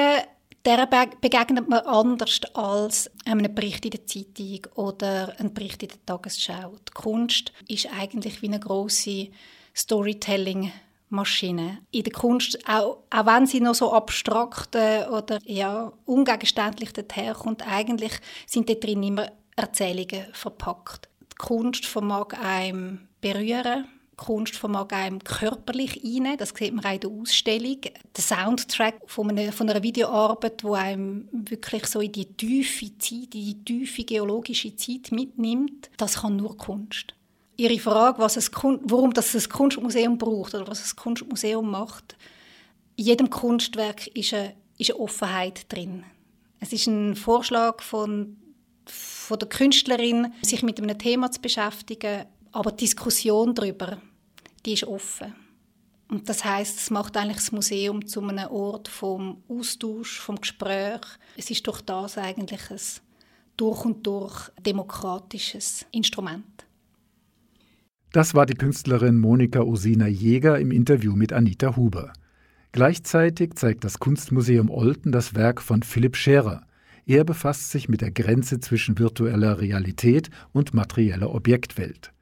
der 0.65 0.87
begegnet 1.21 1.69
man 1.69 1.79
anders 1.79 2.41
als 2.53 3.09
einem 3.25 3.53
Bericht 3.53 3.85
in 3.85 3.91
der 3.91 4.05
Zeitung 4.05 4.67
oder 4.75 5.33
einem 5.39 5.53
Bericht 5.53 5.83
in 5.83 5.89
der 5.89 6.05
Tagesschau. 6.05 6.75
Die 6.87 6.93
Kunst 6.93 7.51
ist 7.67 7.87
eigentlich 7.97 8.41
wie 8.41 8.47
eine 8.47 8.59
große 8.59 9.27
Storytelling 9.75 10.71
Maschine. 11.09 11.79
In 11.91 12.03
der 12.03 12.13
Kunst, 12.13 12.59
auch, 12.67 12.99
auch 13.09 13.25
wenn 13.25 13.47
sie 13.47 13.59
noch 13.59 13.73
so 13.73 13.91
abstrakt 13.91 14.75
oder 14.75 15.39
ja, 15.43 15.91
ungegenständlich 16.05 16.93
daherkommt, 16.93 17.67
eigentlich 17.67 18.13
sind 18.45 18.69
da 18.69 18.75
drin 18.75 19.03
immer 19.03 19.31
Erzählungen 19.55 20.27
verpackt. 20.33 21.09
Die 21.31 21.35
Kunst 21.35 21.85
vermag 21.85 22.33
einem 22.39 23.07
berühren, 23.21 23.87
Kunst 24.19 24.57
vermag 24.57 24.87
einem 24.91 25.23
körperlich 25.23 26.03
einnehmen. 26.03 26.37
Das 26.37 26.49
sieht 26.49 26.73
man 26.73 26.85
auch 26.85 26.93
in 26.93 26.99
der 26.99 27.09
Ausstellung. 27.09 27.77
Der 27.81 28.23
Soundtrack 28.23 28.99
von 29.07 29.29
einer, 29.29 29.51
von 29.53 29.69
einer 29.69 29.81
Videoarbeit, 29.81 30.63
wo 30.63 30.73
einem 30.73 31.29
wirklich 31.31 31.87
so 31.87 32.01
in 32.01 32.11
die 32.11 32.25
tiefe 32.25 32.97
Zeit, 32.97 33.33
in 33.33 33.45
die 33.45 33.63
tiefe 33.63 34.03
geologische 34.03 34.75
Zeit 34.75 35.11
mitnimmt, 35.11 35.89
das 35.97 36.21
kann 36.21 36.35
nur 36.35 36.57
Kunst. 36.57 37.15
Ihre 37.55 37.79
Frage, 37.79 38.19
was 38.19 38.37
es, 38.37 38.51
warum 38.53 39.13
das 39.13 39.35
ein 39.35 39.49
Kunstmuseum 39.49 40.17
braucht 40.17 40.53
oder 40.53 40.67
was 40.67 40.81
ein 40.81 40.95
Kunstmuseum 40.95 41.69
macht, 41.69 42.17
in 42.95 43.05
jedem 43.05 43.29
Kunstwerk 43.29 44.07
ist 44.07 44.33
eine, 44.33 44.53
ist 44.77 44.91
eine 44.91 44.99
Offenheit 44.99 45.71
drin. 45.71 46.03
Es 46.59 46.73
ist 46.73 46.87
ein 46.87 47.15
Vorschlag 47.15 47.81
von, 47.81 48.37
von 48.85 49.39
der 49.39 49.47
Künstlerin, 49.47 50.33
sich 50.41 50.63
mit 50.63 50.81
einem 50.81 50.97
Thema 50.97 51.31
zu 51.31 51.39
beschäftigen, 51.39 52.25
aber 52.51 52.71
die 52.71 52.85
Diskussion 52.85 53.55
darüber, 53.55 54.01
die 54.65 54.73
ist 54.73 54.83
offen. 54.85 55.33
Und 56.09 56.27
das 56.27 56.43
heißt, 56.43 56.77
es 56.79 56.89
macht 56.89 57.15
eigentlich 57.17 57.37
das 57.37 57.51
Museum 57.51 58.05
zu 58.07 58.21
einem 58.21 58.49
Ort 58.49 58.87
vom 58.87 59.43
Austausch, 59.47 60.19
vom 60.19 60.37
Gespräch. 60.41 61.01
Es 61.37 61.51
ist 61.51 61.67
durch 61.67 61.81
das 61.81 62.17
eigentlich 62.17 62.71
ein 62.71 62.79
durch 63.57 63.85
und 63.85 64.07
durch 64.07 64.49
demokratisches 64.65 65.85
Instrument. 65.91 66.65
Das 68.11 68.33
war 68.33 68.47
die 68.47 68.55
Künstlerin 68.55 69.19
Monika 69.19 69.61
Osina 69.61 70.07
Jäger 70.07 70.57
im 70.57 70.71
Interview 70.71 71.15
mit 71.15 71.31
Anita 71.31 71.75
Huber. 71.75 72.11
Gleichzeitig 72.71 73.53
zeigt 73.55 73.83
das 73.83 73.99
Kunstmuseum 73.99 74.69
Olten 74.71 75.11
das 75.11 75.35
Werk 75.35 75.61
von 75.61 75.83
Philipp 75.83 76.15
Scherer. 76.15 76.65
Er 77.05 77.23
befasst 77.23 77.69
sich 77.69 77.89
mit 77.89 78.01
der 78.01 78.11
Grenze 78.11 78.59
zwischen 78.59 78.97
virtueller 78.97 79.59
Realität 79.59 80.29
und 80.53 80.73
materieller 80.73 81.33
Objektwelt. 81.33 82.13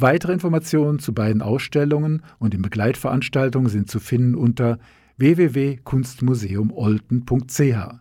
Weitere 0.00 0.32
Informationen 0.32 1.00
zu 1.00 1.12
beiden 1.12 1.42
Ausstellungen 1.42 2.22
und 2.38 2.54
den 2.54 2.62
Begleitveranstaltungen 2.62 3.68
sind 3.68 3.90
zu 3.90 3.98
finden 3.98 4.36
unter 4.36 4.78
www.kunstmuseumolten.ch. 5.16 8.00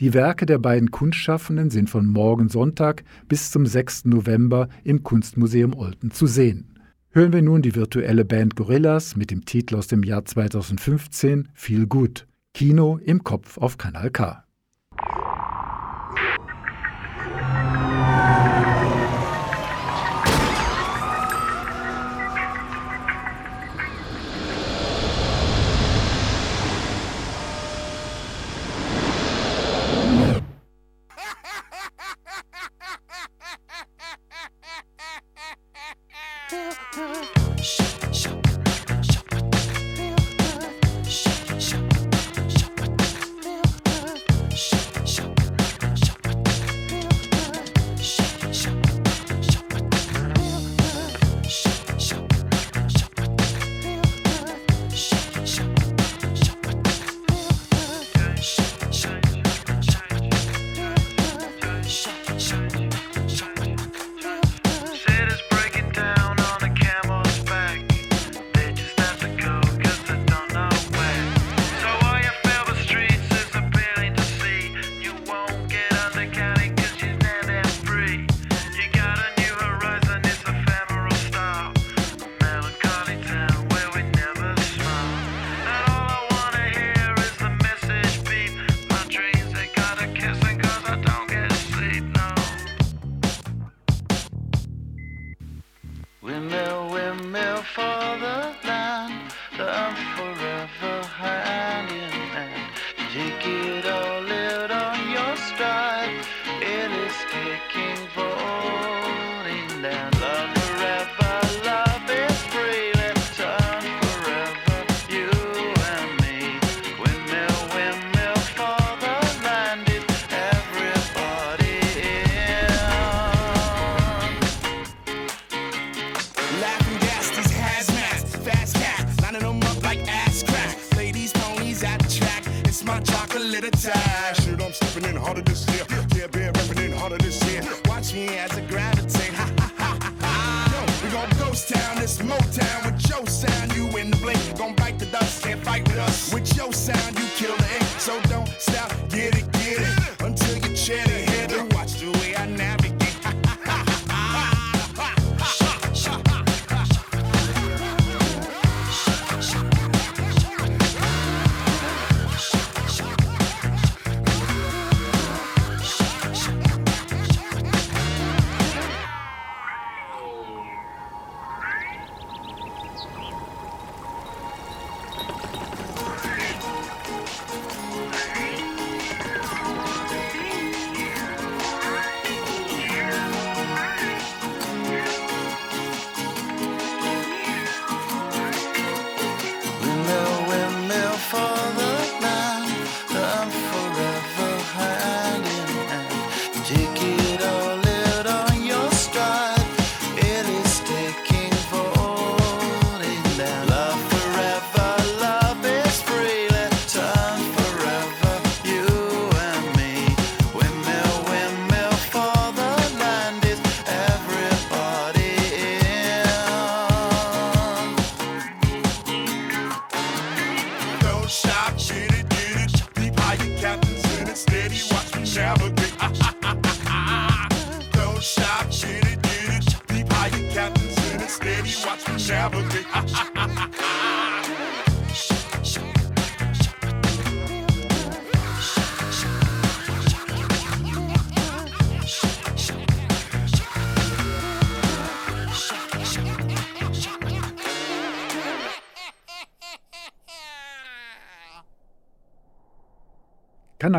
Die 0.00 0.12
Werke 0.12 0.44
der 0.44 0.58
beiden 0.58 0.90
Kunstschaffenden 0.90 1.70
sind 1.70 1.88
von 1.88 2.06
morgen 2.06 2.50
Sonntag 2.50 3.04
bis 3.28 3.50
zum 3.50 3.64
6. 3.64 4.04
November 4.04 4.68
im 4.84 5.04
Kunstmuseum 5.04 5.74
Olten 5.74 6.10
zu 6.10 6.26
sehen. 6.26 6.78
Hören 7.12 7.32
wir 7.32 7.40
nun 7.40 7.62
die 7.62 7.74
virtuelle 7.74 8.26
Band 8.26 8.54
Gorillas 8.54 9.16
mit 9.16 9.30
dem 9.30 9.46
Titel 9.46 9.76
aus 9.76 9.86
dem 9.86 10.02
Jahr 10.02 10.26
2015 10.26 11.48
Viel 11.54 11.86
gut. 11.86 12.26
Kino 12.52 13.00
im 13.02 13.24
Kopf 13.24 13.56
auf 13.56 13.78
Kanal 13.78 14.10
K. 14.10 14.44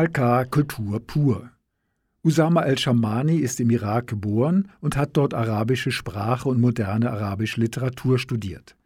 Kanal 0.08 0.44
K 0.44 0.50
Kultur 0.50 1.00
pur. 1.00 1.50
Usama 2.22 2.60
al-Shamani 2.60 3.36
ist 3.36 3.60
im 3.60 3.70
Irak 3.70 4.08
geboren 4.08 4.68
und 4.80 4.96
hat 4.96 5.16
dort 5.16 5.34
arabische 5.34 5.92
Sprache 5.92 6.48
und 6.48 6.60
moderne 6.60 7.10
arabische 7.10 7.60
Literatur 7.60 8.18
studiert. 8.18 8.76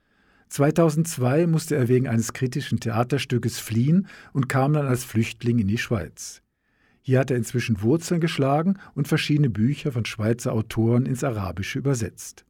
2002 0.48 1.46
musste 1.46 1.76
er 1.76 1.88
wegen 1.88 2.09
eines 2.09 2.33
kritischen 2.33 2.81
Theaterstückes 2.81 3.59
fliehen 3.59 4.07
und 4.33 4.48
kam 4.48 4.72
dann 4.72 4.87
als 4.87 5.04
Flüchtling 5.04 5.59
in 5.59 5.68
die 5.68 5.78
Schweiz. 5.78 6.42
Hier 7.02 7.20
hat 7.20 7.31
er 7.31 7.37
inzwischen 7.37 7.83
Wurzeln 7.83 8.20
geschlagen 8.20 8.78
und 8.94 9.09
verschiedene 9.09 9.50
Bücher 9.50 9.92
von 9.92 10.04
Schweizer 10.04 10.52
Autoren 10.52 11.07
ins 11.07 11.24
Arabische 11.24 11.78
übersetzt. 11.78 12.44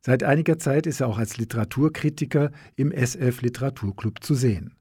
Seit 0.00 0.22
einiger 0.22 0.58
Zeit 0.58 0.86
ist 0.86 1.00
er 1.00 1.08
auch 1.08 1.18
als 1.18 1.36
Literaturkritiker 1.36 2.52
im 2.76 2.92
SF 2.92 3.42
Literaturclub 3.42 4.22
zu 4.22 4.34
sehen. 4.34 4.77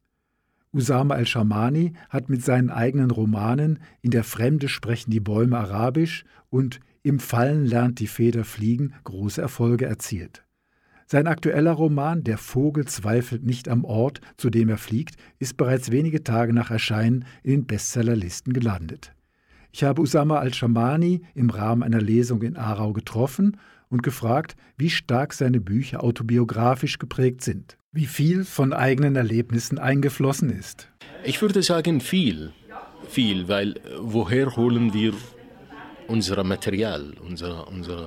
Usama 0.74 1.16
al-Shamani 1.16 1.94
hat 2.10 2.30
mit 2.30 2.44
seinen 2.44 2.70
eigenen 2.70 3.12
Romanen 3.12 3.80
In 4.02 4.12
der 4.12 4.24
Fremde 4.24 4.68
sprechen 4.68 5.12
die 5.12 5.20
Bäume 5.20 5.58
Arabisch 5.58 6.26
und 6.50 6.80
Im 7.04 7.20
Fallen 7.20 7.66
lernt 7.66 8.00
die 8.00 8.08
Feder 8.08 8.44
fliegen 8.44 8.94
große 9.06 9.42
Erfolge 9.42 9.86
erzielt. 9.86 10.44
Sein 11.06 11.28
aktueller 11.28 11.72
Roman 11.72 12.26
Der 12.26 12.38
Vogel 12.38 12.84
zweifelt 12.86 13.46
nicht 13.46 13.70
am 13.70 13.86
Ort, 13.86 14.20
zu 14.36 14.50
dem 14.50 14.68
er 14.68 14.78
fliegt, 14.78 15.16
ist 15.40 15.56
bereits 15.56 15.90
wenige 15.90 16.24
Tage 16.26 16.52
nach 16.52 16.70
Erscheinen 16.70 17.24
in 17.44 17.52
den 17.52 17.66
Bestsellerlisten 17.66 18.52
gelandet. 18.52 19.14
Ich 19.72 19.86
habe 19.86 20.02
Usama 20.02 20.40
al-Shamani 20.40 21.22
im 21.34 21.50
Rahmen 21.50 21.84
einer 21.84 22.02
Lesung 22.02 22.42
in 22.42 22.58
Aarau 22.58 22.92
getroffen 22.92 23.56
und 23.88 24.04
gefragt, 24.04 24.58
wie 24.76 24.90
stark 24.90 25.34
seine 25.34 25.62
Bücher 25.62 26.04
autobiografisch 26.04 27.00
geprägt 27.00 27.42
sind 27.42 27.78
wie 27.92 28.06
viel 28.06 28.44
von 28.46 28.74
eigenen 28.74 29.16
Erlebnissen 29.16 29.80
eingeflossen 29.80 30.50
ist. 30.50 30.88
Ich 31.24 31.42
würde 31.42 31.64
sagen 31.64 32.02
viel, 32.02 32.54
viel, 33.10 33.48
weil 33.48 33.78
äh, 33.78 33.80
woher 34.00 34.56
holen 34.56 34.94
wir 34.94 35.14
unser 36.08 36.44
Material, 36.44 37.14
unsere, 37.22 37.66
unsere 37.66 38.06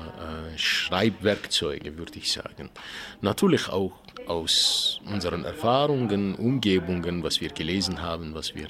äh, 0.55 0.59
Schreibwerkzeuge, 0.59 1.99
würde 1.99 2.19
ich 2.19 2.33
sagen. 2.33 2.71
Natürlich 3.21 3.69
auch 3.69 3.93
aus 4.27 5.01
unseren 5.05 5.45
Erfahrungen, 5.45 6.35
Umgebungen, 6.35 7.23
was 7.23 7.41
wir 7.41 7.51
gelesen 7.51 8.01
haben, 8.01 8.35
was 8.35 8.55
wir 8.55 8.69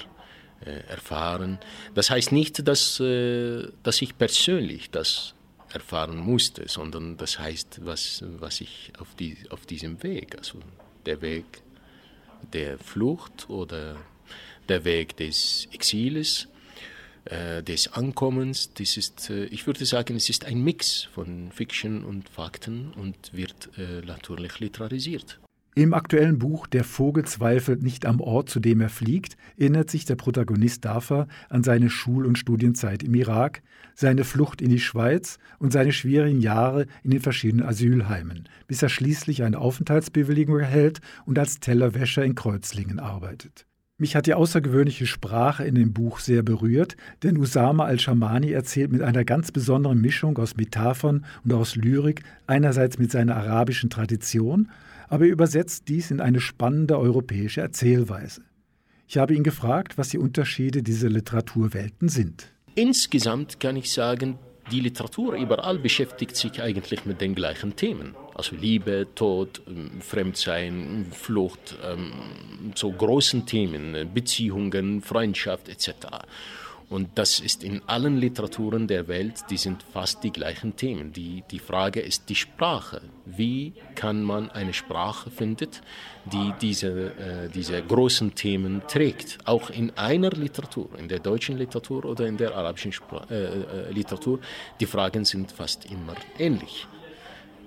äh, 0.65 0.81
erfahren. 0.89 1.59
Das 1.93 2.09
heißt 2.09 2.31
nicht, 2.31 2.67
dass, 2.67 2.99
äh, 2.99 3.67
dass 3.83 4.01
ich 4.01 4.17
persönlich 4.17 4.91
das 4.91 5.33
erfahren 5.73 6.17
musste, 6.17 6.67
sondern 6.67 7.17
das 7.17 7.39
heißt, 7.39 7.85
was, 7.85 8.23
was 8.39 8.59
ich 8.59 8.91
auf, 8.99 9.15
die, 9.15 9.37
auf 9.49 9.65
diesem 9.65 10.03
Weg, 10.03 10.37
also 10.37 10.59
der 11.05 11.21
Weg 11.21 11.45
der 12.53 12.77
Flucht 12.77 13.49
oder 13.49 13.97
der 14.69 14.85
Weg 14.85 15.17
des 15.17 15.67
Exiles, 15.71 16.47
äh, 17.25 17.61
des 17.61 17.89
Ankommens. 17.89 18.73
Das 18.73 18.97
ist, 18.97 19.29
äh, 19.29 19.45
ich 19.45 19.67
würde 19.67 19.85
sagen, 19.85 20.15
es 20.15 20.29
ist 20.29 20.45
ein 20.45 20.63
Mix 20.63 21.03
von 21.03 21.51
Fiction 21.51 22.03
und 22.03 22.29
Fakten 22.29 22.93
und 22.93 23.33
wird 23.33 23.69
äh, 23.77 24.01
natürlich 24.05 24.59
literarisiert. 24.59 25.40
Im 25.73 25.93
aktuellen 25.93 26.37
Buch 26.37 26.67
Der 26.67 26.83
Vogel 26.83 27.23
zweifelt 27.23 27.81
nicht 27.81 28.05
am 28.05 28.19
Ort, 28.19 28.49
zu 28.49 28.59
dem 28.59 28.81
er 28.81 28.89
fliegt, 28.89 29.37
erinnert 29.57 29.89
sich 29.89 30.03
der 30.03 30.15
Protagonist 30.15 30.83
Dafa 30.83 31.29
an 31.49 31.63
seine 31.63 31.89
Schul- 31.89 32.25
und 32.25 32.37
Studienzeit 32.37 33.03
im 33.03 33.15
Irak, 33.15 33.61
seine 33.95 34.25
Flucht 34.25 34.61
in 34.61 34.69
die 34.69 34.81
Schweiz 34.81 35.39
und 35.59 35.71
seine 35.71 35.93
schwierigen 35.93 36.41
Jahre 36.41 36.87
in 37.03 37.11
den 37.11 37.21
verschiedenen 37.21 37.65
Asylheimen, 37.65 38.49
bis 38.67 38.83
er 38.83 38.89
schließlich 38.89 39.43
eine 39.43 39.59
Aufenthaltsbewilligung 39.59 40.59
erhält 40.59 40.99
und 41.25 41.39
als 41.39 41.61
Tellerwäscher 41.61 42.25
in 42.25 42.35
Kreuzlingen 42.35 42.99
arbeitet. 42.99 43.65
Mich 43.97 44.17
hat 44.17 44.25
die 44.25 44.33
außergewöhnliche 44.33 45.05
Sprache 45.05 45.63
in 45.63 45.75
dem 45.75 45.93
Buch 45.93 46.19
sehr 46.19 46.43
berührt, 46.43 46.97
denn 47.23 47.37
Usama 47.37 47.85
al-Shamani 47.85 48.51
erzählt 48.51 48.91
mit 48.91 49.03
einer 49.03 49.23
ganz 49.23 49.53
besonderen 49.53 50.01
Mischung 50.01 50.37
aus 50.37 50.57
Metaphern 50.57 51.23
und 51.45 51.53
aus 51.53 51.77
Lyrik, 51.77 52.23
einerseits 52.45 52.97
mit 52.97 53.11
seiner 53.11 53.37
arabischen 53.37 53.89
Tradition, 53.89 54.69
aber 55.11 55.25
er 55.25 55.31
übersetzt 55.31 55.89
dies 55.89 56.09
in 56.09 56.21
eine 56.21 56.39
spannende 56.39 56.97
europäische 56.97 57.59
Erzählweise. 57.59 58.41
Ich 59.07 59.17
habe 59.17 59.35
ihn 59.35 59.43
gefragt, 59.43 59.97
was 59.97 60.07
die 60.07 60.17
Unterschiede 60.17 60.83
dieser 60.83 61.09
Literaturwelten 61.09 62.07
sind. 62.07 62.47
Insgesamt 62.75 63.59
kann 63.59 63.75
ich 63.75 63.91
sagen, 63.91 64.39
die 64.71 64.79
Literatur 64.79 65.33
überall 65.33 65.79
beschäftigt 65.79 66.37
sich 66.37 66.61
eigentlich 66.61 67.05
mit 67.05 67.19
den 67.19 67.35
gleichen 67.35 67.75
Themen. 67.75 68.15
Also 68.35 68.55
Liebe, 68.55 69.05
Tod, 69.13 69.61
ähm, 69.67 69.99
Fremdsein, 69.99 71.07
Flucht, 71.11 71.75
ähm, 71.83 72.13
so 72.75 72.89
großen 72.89 73.45
Themen, 73.45 74.13
Beziehungen, 74.13 75.01
Freundschaft 75.01 75.67
etc. 75.67 76.23
Und 76.91 77.11
das 77.15 77.39
ist 77.39 77.63
in 77.63 77.81
allen 77.87 78.17
Literaturen 78.17 78.85
der 78.85 79.07
Welt, 79.07 79.45
die 79.49 79.55
sind 79.55 79.81
fast 79.81 80.25
die 80.25 80.29
gleichen 80.29 80.75
Themen. 80.75 81.13
Die, 81.13 81.41
die 81.49 81.59
Frage 81.59 82.01
ist 82.01 82.27
die 82.27 82.35
Sprache. 82.35 83.01
Wie 83.25 83.71
kann 83.95 84.21
man 84.23 84.51
eine 84.51 84.73
Sprache 84.73 85.31
finden, 85.31 85.69
die 86.25 86.51
diese, 86.59 87.13
äh, 87.15 87.49
diese 87.49 87.81
großen 87.81 88.35
Themen 88.35 88.81
trägt? 88.89 89.37
Auch 89.45 89.69
in 89.69 89.91
einer 89.91 90.31
Literatur, 90.31 90.89
in 90.99 91.07
der 91.07 91.19
deutschen 91.19 91.57
Literatur 91.57 92.03
oder 92.03 92.27
in 92.27 92.35
der 92.35 92.53
arabischen 92.57 92.91
Spra 92.91 93.25
äh, 93.29 93.35
äh, 93.35 93.91
Literatur, 93.93 94.41
die 94.81 94.85
Fragen 94.85 95.23
sind 95.23 95.53
fast 95.53 95.85
immer 95.85 96.15
ähnlich. 96.37 96.87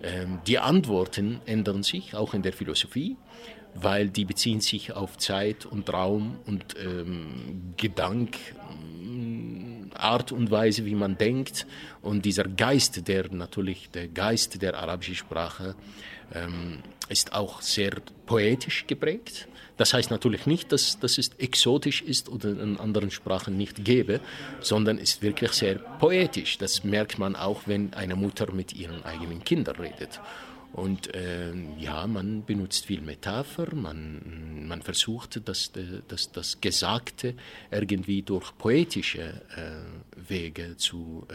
Ähm, 0.02 0.40
die 0.46 0.58
Antworten 0.58 1.40
ändern 1.46 1.82
sich, 1.82 2.14
auch 2.14 2.34
in 2.34 2.42
der 2.42 2.52
Philosophie 2.52 3.16
weil 3.74 4.08
die 4.08 4.24
beziehen 4.24 4.60
sich 4.60 4.92
auf 4.92 5.18
Zeit 5.18 5.66
und 5.66 5.92
Raum 5.92 6.36
und 6.46 6.76
ähm, 6.78 7.74
Gedank, 7.76 8.36
Art 9.96 10.32
und 10.32 10.50
Weise, 10.50 10.84
wie 10.84 10.94
man 10.94 11.16
denkt. 11.16 11.66
Und 12.02 12.24
dieser 12.24 12.44
Geist, 12.44 13.06
der 13.08 13.32
natürlich, 13.32 13.90
der 13.90 14.08
Geist 14.08 14.60
der 14.62 14.78
arabischen 14.78 15.14
Sprache, 15.14 15.74
ähm, 16.34 16.78
ist 17.08 17.32
auch 17.32 17.60
sehr 17.60 17.92
poetisch 18.26 18.86
geprägt. 18.86 19.48
Das 19.76 19.92
heißt 19.92 20.10
natürlich 20.10 20.46
nicht, 20.46 20.70
dass, 20.70 21.00
dass 21.00 21.18
es 21.18 21.30
exotisch 21.38 22.02
ist 22.02 22.28
oder 22.28 22.50
in 22.50 22.78
anderen 22.78 23.10
Sprachen 23.10 23.56
nicht 23.56 23.84
gäbe, 23.84 24.20
sondern 24.60 24.98
ist 24.98 25.20
wirklich 25.20 25.50
sehr 25.52 25.76
poetisch. 25.76 26.58
Das 26.58 26.84
merkt 26.84 27.18
man 27.18 27.34
auch, 27.34 27.62
wenn 27.66 27.92
eine 27.94 28.14
Mutter 28.14 28.52
mit 28.52 28.72
ihren 28.72 29.04
eigenen 29.04 29.42
Kindern 29.42 29.76
redet. 29.76 30.20
Und 30.74 31.14
äh, 31.14 31.52
ja, 31.78 32.04
man 32.08 32.44
benutzt 32.44 32.86
viel 32.86 33.00
Metapher, 33.00 33.72
man, 33.76 34.66
man 34.66 34.82
versucht, 34.82 35.40
das, 35.48 35.70
das, 36.08 36.32
das 36.32 36.60
Gesagte 36.60 37.36
irgendwie 37.70 38.22
durch 38.22 38.58
poetische 38.58 39.40
äh, 39.56 40.28
Wege 40.28 40.76
zu 40.76 41.28
äh, 41.30 41.34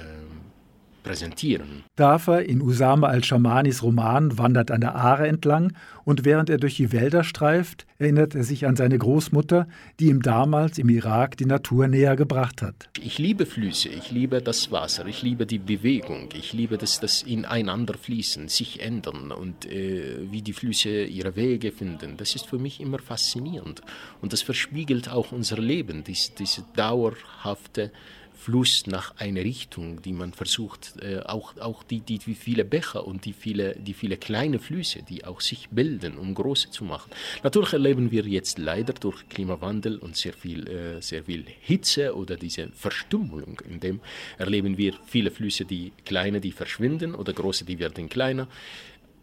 präsentieren. 1.04 1.84
Dafer 1.96 2.44
in 2.44 2.62
Usama 2.62 3.08
al-Shamanis 3.08 3.84
Roman 3.84 4.38
wandert 4.38 4.72
an 4.72 4.82
der 4.82 4.96
Aare 4.96 5.28
entlang 5.28 5.74
und 6.06 6.26
während 6.26 6.50
er 6.50 6.58
durch 6.58 6.76
die 6.76 6.92
Wälder 6.92 7.24
streift, 7.24 7.86
erinnert 7.98 8.36
er 8.36 8.44
sich 8.44 8.66
an 8.66 8.76
seine 8.76 8.98
Großmutter, 8.98 9.68
die 10.00 10.08
ihm 10.08 10.22
damals 10.22 10.78
im 10.78 10.90
Irak 10.90 11.38
die 11.38 11.46
Natur 11.46 11.88
näher 11.88 12.16
gebracht 12.16 12.62
hat. 12.62 12.90
Ich 13.02 13.18
liebe 13.18 13.46
Flüsse, 13.46 13.90
ich 13.90 14.12
liebe 14.12 14.42
das 14.42 14.72
Wasser, 14.72 15.06
ich 15.06 15.22
liebe 15.22 15.46
die 15.46 15.60
Bewegung, 15.60 16.30
ich 16.34 16.54
liebe 16.54 16.78
das, 16.78 17.00
das 17.00 17.22
ineinander 17.22 17.96
fließen, 17.96 18.48
sich 18.48 18.82
ändern 18.82 19.32
und 19.32 19.66
äh, 19.66 20.20
wie 20.32 20.42
die 20.42 20.54
Flüsse 20.54 21.04
ihre 21.04 21.36
Wege 21.36 21.72
finden. 21.72 22.18
Das 22.18 22.36
ist 22.36 22.48
für 22.48 22.58
mich 22.58 22.80
immer 22.80 23.00
faszinierend 23.00 23.82
und 24.22 24.34
das 24.34 24.42
verspiegelt 24.42 25.10
auch 25.10 25.32
unser 25.32 25.58
Leben, 25.58 26.04
dies, 26.04 26.34
diese 26.36 26.64
dauerhafte 26.76 27.92
Fluss 28.40 28.88
nach 28.88 29.18
einer 29.18 29.42
Richtung, 29.42 30.02
die 30.02 30.14
man 30.14 30.32
versucht, 30.32 30.94
äh, 31.02 31.20
auch, 31.20 31.58
auch 31.58 31.84
die, 31.84 32.00
die, 32.00 32.20
die 32.20 32.36
viele 32.36 32.64
Bäche 32.64 33.02
und 33.02 33.26
die 33.26 33.34
viele, 33.34 33.76
die 33.76 33.94
viele 33.94 34.16
kleine 34.16 34.60
Flüsse, 34.60 35.04
die 35.04 35.26
auch 35.26 35.42
sich 35.42 35.68
bilden, 35.70 36.18
um 36.18 36.34
große 36.34 36.72
zu 36.72 36.86
machen. 36.86 37.12
Natürlich 37.44 37.74
erleben 37.74 38.12
wir 38.12 38.24
jetzt 38.26 38.58
leider 38.58 38.94
durch 38.94 39.28
Klimawandel 39.28 39.98
und 39.98 40.16
sehr 40.16 40.32
viel, 40.32 40.68
äh, 40.70 41.02
sehr 41.02 41.26
viel 41.26 41.44
Hitze 41.60 42.16
oder 42.16 42.38
diese 42.38 42.70
Verstümmelung, 42.70 43.62
in 43.70 43.82
dem 43.82 44.00
erleben 44.38 44.78
wir 44.78 44.94
viele 45.06 45.32
Flüsse, 45.32 45.66
die 45.66 45.92
kleine, 46.06 46.40
die 46.40 46.54
verschwinden 46.54 47.16
oder 47.16 47.34
große, 47.34 47.66
die 47.66 47.78
werden 47.78 48.08
kleiner. 48.08 48.48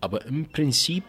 Aber 0.00 0.26
im 0.26 0.44
Prinzip 0.50 1.04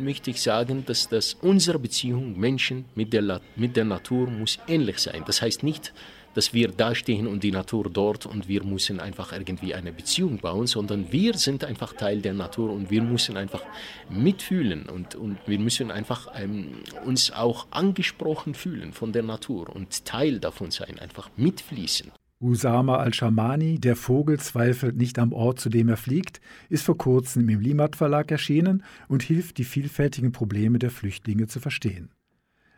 möchte 0.00 0.30
ich 0.30 0.40
sagen, 0.40 0.84
dass 0.84 1.08
das 1.08 1.34
unsere 1.34 1.78
Beziehung 1.78 2.38
Menschen 2.38 2.86
mit 2.96 3.12
der, 3.12 3.40
mit 3.54 3.76
der 3.76 3.84
Natur 3.84 4.28
muss 4.28 4.58
ähnlich 4.66 4.98
sein. 4.98 5.22
Das 5.26 5.42
heißt 5.42 5.62
nicht, 5.62 5.92
dass 6.34 6.52
wir 6.52 6.68
da 6.68 6.94
stehen 6.94 7.26
und 7.26 7.42
die 7.42 7.50
Natur 7.50 7.90
dort 7.90 8.26
und 8.26 8.48
wir 8.48 8.64
müssen 8.64 9.00
einfach 9.00 9.32
irgendwie 9.32 9.74
eine 9.74 9.92
Beziehung 9.92 10.38
bauen, 10.38 10.66
sondern 10.66 11.12
wir 11.12 11.34
sind 11.34 11.64
einfach 11.64 11.92
Teil 11.92 12.20
der 12.20 12.34
Natur 12.34 12.72
und 12.72 12.90
wir 12.90 13.02
müssen 13.02 13.36
einfach 13.36 13.62
mitfühlen 14.08 14.88
und, 14.88 15.14
und 15.14 15.38
wir 15.46 15.58
müssen 15.58 15.90
einfach 15.90 16.28
ähm, 16.36 16.68
uns 17.04 17.30
auch 17.30 17.66
angesprochen 17.70 18.54
fühlen 18.54 18.92
von 18.92 19.12
der 19.12 19.22
Natur 19.22 19.74
und 19.74 20.04
Teil 20.04 20.38
davon 20.38 20.70
sein, 20.70 20.98
einfach 20.98 21.30
mitfließen. 21.36 22.12
Usama 22.42 22.96
al-Shamani, 22.96 23.78
Der 23.78 23.94
Vogel 23.94 24.40
zweifelt 24.40 24.96
nicht 24.96 25.20
am 25.20 25.32
Ort, 25.32 25.60
zu 25.60 25.68
dem 25.68 25.88
er 25.88 25.96
fliegt, 25.96 26.40
ist 26.68 26.84
vor 26.84 26.98
kurzem 26.98 27.48
im 27.48 27.60
Limat 27.60 27.94
Verlag 27.94 28.32
erschienen 28.32 28.82
und 29.06 29.22
hilft, 29.22 29.58
die 29.58 29.64
vielfältigen 29.64 30.32
Probleme 30.32 30.80
der 30.80 30.90
Flüchtlinge 30.90 31.46
zu 31.46 31.60
verstehen. 31.60 32.10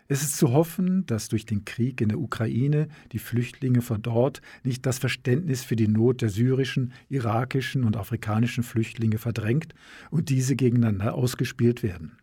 Es 0.07 0.23
ist 0.23 0.37
zu 0.37 0.53
hoffen, 0.53 1.07
dass 1.07 1.29
durch 1.29 1.47
den 1.47 1.64
Krieg 1.64 2.03
in 2.03 2.11
der 2.11 2.19
Ukraine 2.19 2.88
die 3.12 3.19
Flüchtlinge 3.19 3.81
von 3.81 4.03
dort 4.03 4.43
nicht 4.62 4.85
das 4.85 4.99
Verständnis 4.99 5.64
für 5.64 5.77
die 5.77 5.88
Not 5.88 6.21
der 6.21 6.29
syrischen, 6.29 6.93
irakischen 7.09 7.85
und 7.85 7.97
afrikanischen 7.97 8.64
Flüchtlinge 8.64 9.17
verdrängt 9.17 9.75
und 10.11 10.29
diese 10.29 10.57
gegeneinander 10.57 11.14
ausgespielt 11.14 11.83
werden. 11.83 12.19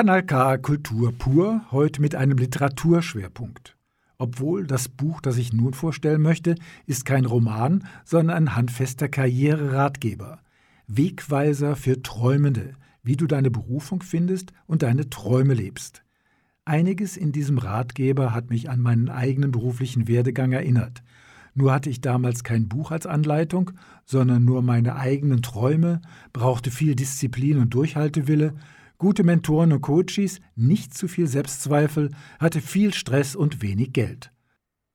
Kanal 0.00 0.22
K 0.22 0.56
Kultur 0.56 1.12
pur, 1.12 1.60
heute 1.72 2.00
mit 2.00 2.14
einem 2.14 2.38
Literaturschwerpunkt. 2.38 3.76
Obwohl 4.16 4.66
das 4.66 4.88
Buch, 4.88 5.20
das 5.20 5.36
ich 5.36 5.52
nun 5.52 5.74
vorstellen 5.74 6.22
möchte, 6.22 6.54
ist 6.86 7.04
kein 7.04 7.26
Roman, 7.26 7.86
sondern 8.06 8.34
ein 8.34 8.56
handfester 8.56 9.10
Karriereratgeber. 9.10 10.38
Wegweiser 10.86 11.76
für 11.76 12.00
Träumende, 12.00 12.76
wie 13.02 13.16
du 13.16 13.26
deine 13.26 13.50
Berufung 13.50 14.00
findest 14.00 14.54
und 14.66 14.84
deine 14.84 15.10
Träume 15.10 15.52
lebst. 15.52 16.02
Einiges 16.64 17.18
in 17.18 17.30
diesem 17.30 17.58
Ratgeber 17.58 18.32
hat 18.32 18.48
mich 18.48 18.70
an 18.70 18.80
meinen 18.80 19.10
eigenen 19.10 19.50
beruflichen 19.50 20.08
Werdegang 20.08 20.52
erinnert. 20.52 21.02
Nur 21.52 21.74
hatte 21.74 21.90
ich 21.90 22.00
damals 22.00 22.42
kein 22.42 22.68
Buch 22.68 22.90
als 22.90 23.04
Anleitung, 23.04 23.72
sondern 24.06 24.46
nur 24.46 24.62
meine 24.62 24.96
eigenen 24.96 25.42
Träume, 25.42 26.00
brauchte 26.32 26.70
viel 26.70 26.94
Disziplin 26.94 27.58
und 27.58 27.74
Durchhaltewille, 27.74 28.54
gute 29.00 29.24
Mentoren 29.24 29.72
und 29.72 29.80
Coaches, 29.80 30.40
nicht 30.56 30.92
zu 30.92 31.08
viel 31.08 31.26
Selbstzweifel, 31.26 32.10
hatte 32.38 32.60
viel 32.60 32.92
Stress 32.92 33.34
und 33.34 33.62
wenig 33.62 33.94
Geld. 33.94 34.30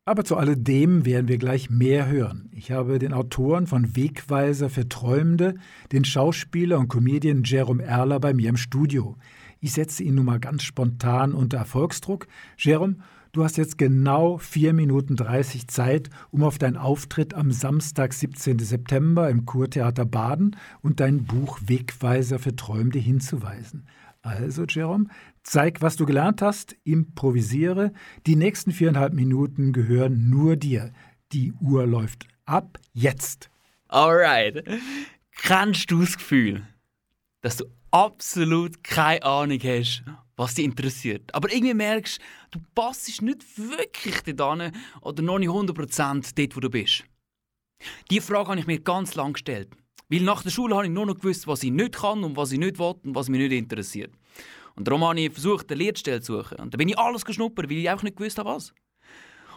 Aber 0.05 0.23
zu 0.23 0.37
alledem 0.37 1.05
werden 1.05 1.27
wir 1.27 1.39
gleich 1.39 1.71
mehr 1.71 2.07
hören. 2.07 2.51
Ich 2.53 2.71
habe 2.71 2.99
den 2.99 3.13
Autoren 3.13 3.65
von 3.65 3.95
Wegweiser 3.95 4.69
für 4.69 4.87
Träumende, 4.87 5.55
den 5.91 6.05
Schauspieler 6.05 6.77
und 6.77 6.87
Comedian 6.87 7.41
Jerome 7.43 7.83
Erler 7.83 8.19
bei 8.19 8.35
mir 8.35 8.49
im 8.49 8.57
Studio. 8.57 9.17
Ich 9.59 9.73
setze 9.73 10.03
ihn 10.03 10.13
nun 10.13 10.25
mal 10.25 10.39
ganz 10.39 10.61
spontan 10.61 11.33
unter 11.33 11.57
Erfolgsdruck. 11.57 12.27
Jerome, 12.59 12.97
du 13.36 13.43
hast 13.43 13.57
jetzt 13.57 13.77
genau 13.77 14.38
4 14.38 14.73
Minuten 14.73 15.15
30 15.15 15.67
Zeit, 15.67 16.09
um 16.31 16.43
auf 16.43 16.57
deinen 16.57 16.77
Auftritt 16.77 17.33
am 17.33 17.51
Samstag, 17.51 18.13
17. 18.13 18.59
September 18.59 19.29
im 19.29 19.45
Kurtheater 19.45 20.05
Baden 20.05 20.55
und 20.81 20.99
dein 21.01 21.25
Buch 21.25 21.59
Wegweiser 21.65 22.39
für 22.39 22.55
Träumende 22.55 22.99
hinzuweisen. 22.99 23.88
Also, 24.21 24.63
Jerome, 24.63 25.07
zeig, 25.43 25.81
was 25.81 25.97
du 25.97 26.05
gelernt 26.05 26.41
hast, 26.41 26.75
improvisiere. 26.83 27.91
Die 28.25 28.36
nächsten 28.36 28.71
viereinhalb 28.71 29.13
Minuten 29.13 29.73
gehören 29.73 30.29
nur 30.29 30.55
dir. 30.55 30.91
Die 31.31 31.53
Uhr 31.53 31.86
läuft 31.86 32.27
ab 32.45 32.79
jetzt. 32.93 33.49
Alright. 33.89 34.63
Kennst 35.38 35.91
du 35.91 35.99
das 36.01 36.17
Gefühl, 36.17 36.63
dass 37.41 37.57
du 37.57 37.65
absolut 37.91 38.83
keine 38.83 39.23
Ahnung 39.23 39.59
hast, 39.61 40.03
was 40.36 40.55
dich 40.55 40.65
interessiert. 40.65 41.33
Aber 41.33 41.51
irgendwie 41.51 41.73
merkst 41.73 42.19
du, 42.51 42.59
passt 42.73 43.21
nicht 43.21 43.43
wirklich 43.57 44.21
dort 44.36 44.73
oder 45.01 45.23
noch 45.23 45.39
nicht 45.39 45.49
100% 45.49 46.33
dort, 46.36 46.55
wo 46.55 46.59
du 46.59 46.69
bist. 46.69 47.03
Diese 48.09 48.21
Frage 48.21 48.49
habe 48.49 48.59
ich 48.59 48.67
mir 48.67 48.79
ganz 48.79 49.15
lange 49.15 49.33
gestellt. 49.33 49.69
Weil 50.09 50.21
nach 50.21 50.43
der 50.43 50.51
Schule 50.51 50.75
habe 50.75 50.86
ich 50.86 50.91
nur 50.91 51.05
noch 51.05 51.15
gewusst, 51.15 51.47
was 51.47 51.63
ich 51.63 51.71
nicht 51.71 51.95
kann 51.95 52.23
und 52.23 52.38
was 52.38 52.51
ich 52.51 52.59
nicht 52.59 52.77
will 52.77 52.95
und 53.03 53.15
was 53.15 53.27
mich 53.27 53.39
nicht 53.39 53.53
interessiert. 53.53 54.11
Und 54.75 54.88
darum 54.88 55.03
habe 55.03 55.19
ich 55.19 55.31
versucht, 55.31 55.71
eine 55.71 55.83
Lehrstelle 55.83 56.21
zu 56.21 56.38
suchen. 56.38 56.59
Und 56.59 56.73
da 56.73 56.77
bin 56.77 56.89
ich 56.89 56.97
alles 56.97 57.25
geschnuppert, 57.25 57.69
weil 57.69 57.77
ich 57.77 57.89
auch 57.89 58.03
nicht 58.03 58.17
gewusst 58.17 58.38
habe, 58.38 58.49
was. 58.49 58.73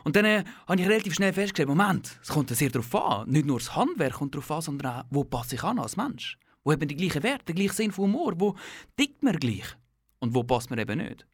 Und 0.05 0.17
dann 0.17 0.25
äh, 0.25 0.45
habe 0.67 0.81
ich 0.81 0.89
relativ 0.89 1.15
schnell 1.15 1.33
festgestellt, 1.33 1.69
Moment, 1.69 2.19
es 2.23 2.29
kommt 2.29 2.49
sehr 2.51 2.71
darauf 2.71 2.95
an. 2.95 3.29
Nicht 3.29 3.47
nur 3.47 3.59
das 3.59 3.75
Handwerk 3.75 4.15
kommt 4.15 4.35
darauf 4.35 4.51
an, 4.51 4.63
sondern 4.63 5.01
auch, 5.01 5.05
wo 5.11 5.25
passe 5.25 5.57
ich 5.57 5.63
an 5.63 5.79
als 5.79 5.97
Mensch. 5.97 6.39
Wo 6.65 6.73
hat 6.73 6.79
man 6.79 6.89
die 6.89 6.97
gleichen 6.97 7.23
Werte, 7.23 7.47
den 7.47 7.57
gleichen 7.57 7.75
Sinn 7.75 7.93
von 7.93 8.05
Humor? 8.05 8.35
Wo 8.37 8.55
tickt 8.97 9.23
man 9.23 9.37
gleich? 9.37 9.77
Und 10.21 10.35
wo 10.35 10.43
passt 10.43 10.71
man 10.71 10.79
eben 10.79 10.99
nicht? 10.99 11.27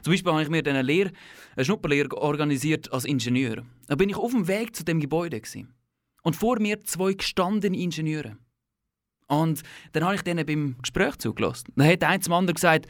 Zum 0.00 0.12
Beispiel 0.12 0.32
habe 0.32 0.42
ich 0.42 0.48
mir 0.48 0.64
eine, 0.66 0.82
Lehre, 0.82 1.12
eine 1.54 1.64
Schnupperlehre 1.64 2.16
organisiert 2.16 2.92
als 2.92 3.04
Ingenieur. 3.04 3.62
Da 3.86 3.94
bin 3.94 4.08
ich 4.08 4.16
auf 4.16 4.32
dem 4.32 4.48
Weg 4.48 4.74
zu 4.74 4.84
dem 4.84 5.00
Gebäude. 5.00 5.40
Gewesen. 5.40 5.74
Und 6.22 6.36
vor 6.36 6.58
mir 6.60 6.80
zwei 6.80 7.12
gestandene 7.12 7.76
Ingenieure. 7.76 8.36
Und 9.28 9.62
dann 9.92 10.04
habe 10.04 10.14
ich 10.14 10.22
denen 10.22 10.44
beim 10.46 10.76
Gespräch 10.80 11.16
zugelassen. 11.18 11.72
Dann 11.76 11.86
hat 11.86 12.04
ein 12.04 12.22
zum 12.22 12.34
anderen 12.34 12.54
gesagt, 12.54 12.86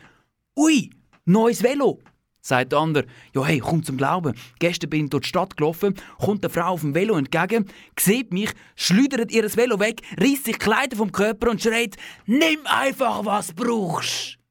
«Ui, 0.56 0.90
neues 1.24 1.62
Velo!» 1.62 2.00
Sagt 2.40 2.72
der 2.72 2.80
andere, 2.80 3.06
«Ja 3.34 3.46
hey, 3.46 3.60
komm 3.60 3.84
zum 3.84 3.96
Glauben. 3.96 4.34
Gestern 4.58 4.90
bin 4.90 5.04
ich 5.04 5.10
durch 5.10 5.22
die 5.22 5.28
Stadt 5.28 5.56
gelaufen, 5.56 5.94
kommt 6.18 6.44
eine 6.44 6.52
Frau 6.52 6.72
auf 6.72 6.80
dem 6.80 6.94
Velo 6.94 7.16
entgegen, 7.16 7.66
sieht 7.98 8.32
mich, 8.32 8.50
schleudert 8.74 9.30
ihr 9.30 9.44
Velo 9.56 9.78
weg, 9.78 10.02
reißt 10.18 10.46
sich 10.46 10.58
Kleider 10.58 10.96
vom 10.96 11.12
Körper 11.12 11.50
und 11.50 11.62
schreit, 11.62 11.96
«Nimm 12.26 12.58
einfach, 12.64 13.24
was 13.24 13.52
brauchst!» 13.52 14.41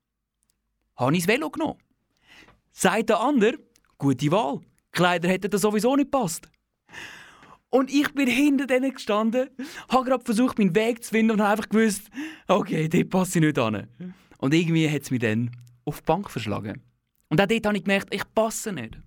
Habe 0.96 1.16
ich 1.16 1.26
das 1.26 1.28
Velo 1.28 1.50
genommen. 1.50 1.80
Sagt 2.72 3.10
der 3.10 3.20
andere, 3.20 3.58
«Gute 3.98 4.32
Wahl. 4.32 4.62
Kleider 4.92 5.30
hätten 5.30 5.50
das 5.50 5.62
sowieso 5.62 5.96
nicht 5.96 6.12
passt.» 6.12 6.50
Und 7.70 7.90
ich 7.90 8.14
bin 8.14 8.28
hinter 8.28 8.68
denen 8.68 8.94
gestanden, 8.94 9.50
habe 9.88 10.04
gerade 10.04 10.26
versucht, 10.26 10.60
meinen 10.60 10.76
Weg 10.76 11.04
zu 11.04 11.12
finden 11.12 11.32
und 11.32 11.42
habe 11.42 11.52
einfach 11.52 11.70
gewusst, 11.70 12.10
okay, 12.50 12.90
dort 12.90 13.10
passe 13.10 13.40
ich 13.40 13.46
nicht 13.46 13.58
an. 13.58 13.88
Und 14.40 14.54
irgendwie 14.54 14.90
hat 14.90 15.04
es 15.04 15.12
mich 15.12 15.22
dann 15.22 15.52
auf 15.86 16.02
die 16.02 16.06
Bank 16.06 16.30
verschlagen. 16.30 16.82
Und 17.30 17.40
auch 17.40 17.46
dort 17.46 17.66
habe 17.66 17.78
ich 17.78 17.84
gemerkt, 17.86 18.14
ich 18.14 18.24
passe 18.36 18.74
nicht. 18.74 19.00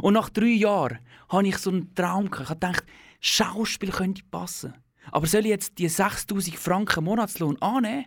Und 0.00 0.14
nach 0.14 0.30
drei 0.30 0.46
Jahren 0.46 1.00
habe 1.28 1.48
ich 1.48 1.58
so 1.58 1.70
einen 1.70 1.92
Traum 1.94 2.30
gehabt. 2.30 2.42
Ich 2.44 2.50
habe 2.50 2.60
gedacht, 2.60 2.84
Schauspiel 3.20 3.90
könnte 3.90 4.22
passen. 4.30 4.74
Aber 5.10 5.26
soll 5.26 5.40
ich 5.42 5.48
jetzt 5.48 5.78
die 5.78 5.88
6000 5.88 6.56
Franken 6.56 7.04
Monatslohn 7.04 7.60
annehmen 7.60 8.06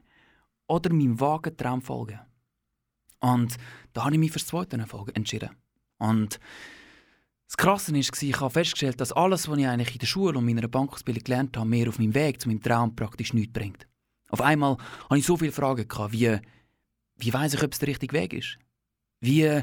oder 0.68 0.94
meinem 0.94 1.20
vagen 1.20 1.58
Traum 1.58 1.82
folgen? 1.82 2.20
Und 3.22 3.56
da 3.94 4.04
habe 4.04 4.14
ich 4.14 4.20
mich 4.20 4.32
für 4.32 4.40
das 4.40 4.48
zweite 4.48 4.78
entschieden. 5.14 5.52
Und 5.98 6.40
das 7.48 7.58
Krasse 7.58 7.94
war, 7.94 8.00
ich 8.00 8.40
habe 8.40 8.50
festgestellt, 8.50 9.00
dass 9.00 9.12
alles, 9.12 9.48
was 9.48 9.58
ich 9.58 9.68
eigentlich 9.68 9.94
in 9.94 10.00
der 10.00 10.08
Schule 10.08 10.38
und 10.38 10.46
meiner 10.46 10.68
Bankausbildung 10.68 11.24
gelernt 11.24 11.58
habe, 11.58 11.68
mir 11.68 11.90
auf 11.90 12.00
meinem 12.00 12.16
Weg 12.16 12.42
zu 12.42 12.48
meinem 12.48 12.62
Traum 12.62 12.96
praktisch 12.96 13.34
nichts 13.34 13.54
bringt. 13.54 13.88
Auf 14.30 14.42
einmal 14.42 14.78
hatte 15.10 15.18
ich 15.18 15.26
so 15.26 15.38
viele 15.38 15.52
Fragen, 15.52 15.86
wie, 16.12 16.40
wie 17.18 17.34
weiß 17.34 17.54
ich, 17.54 17.64
ob 17.64 17.74
es 17.74 17.80
der 17.80 17.90
richtige 17.90 18.16
Weg 18.16 18.34
ist? 18.34 18.58
Wie 19.20 19.62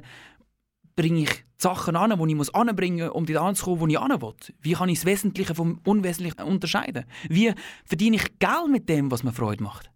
bringe 0.95 1.23
ich 1.23 1.31
die 1.31 1.45
Sachen 1.57 1.97
an, 1.97 2.17
die 2.19 2.31
ich 2.31 2.37
muss 2.37 2.53
anbringen 2.55 3.07
muss, 3.07 3.15
um 3.15 3.25
dort 3.25 3.39
anzukommen, 3.39 3.81
wo 3.81 3.87
ich 3.87 3.99
hin 3.99 4.21
will? 4.21 4.35
Wie 4.61 4.73
kann 4.73 4.91
ich 4.91 4.99
das 4.99 5.07
Wesentliche 5.07 5.55
vom 5.55 5.81
Unwesentlichen 5.85 6.43
unterscheiden? 6.43 7.07
Wie 7.29 7.55
verdiene 7.87 8.17
ich 8.17 8.39
Geld 8.39 8.69
mit 8.71 8.89
dem, 8.89 9.11
was 9.11 9.23
mir 9.23 9.33
Freude 9.33 9.65
macht? 9.65 9.91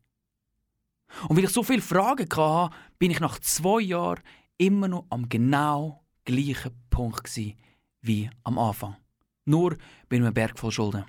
Und 1.29 1.37
weil 1.37 1.45
ich 1.45 1.51
so 1.51 1.63
viele 1.63 1.83
Fragen 1.83 2.29
hatte, 2.35 2.75
bin 2.99 3.11
ich 3.11 3.21
nach 3.21 3.39
zwei 3.39 3.81
Jahren 3.81 4.21
immer 4.57 4.89
noch 4.89 5.07
am 5.11 5.29
genau 5.29 6.03
gleichen 6.25 6.73
Punkt 6.91 7.31
wie 8.01 8.31
am 8.45 8.59
Anfang. 8.59 8.97
Nur 9.45 9.77
bin 10.09 10.21
ich 10.21 10.27
einem 10.27 10.35
Berg 10.35 10.59
voll 10.59 10.73
Schulden. 10.73 11.05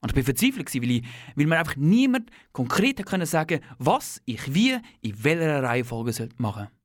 Und 0.00 0.10
ich 0.10 0.16
war 0.16 0.24
verzweifelt, 0.24 0.74
weil, 0.74 1.02
weil 1.36 1.46
mir 1.46 1.58
einfach 1.58 1.76
niemand 1.76 2.30
konkret 2.52 3.04
können 3.06 3.26
sagen 3.26 3.60
was 3.78 4.20
ich 4.24 4.52
wie 4.52 4.78
in 5.00 5.24
welcher 5.24 5.62
Reihenfolge 5.62 6.28
machen 6.38 6.66
sollte. 6.66 6.82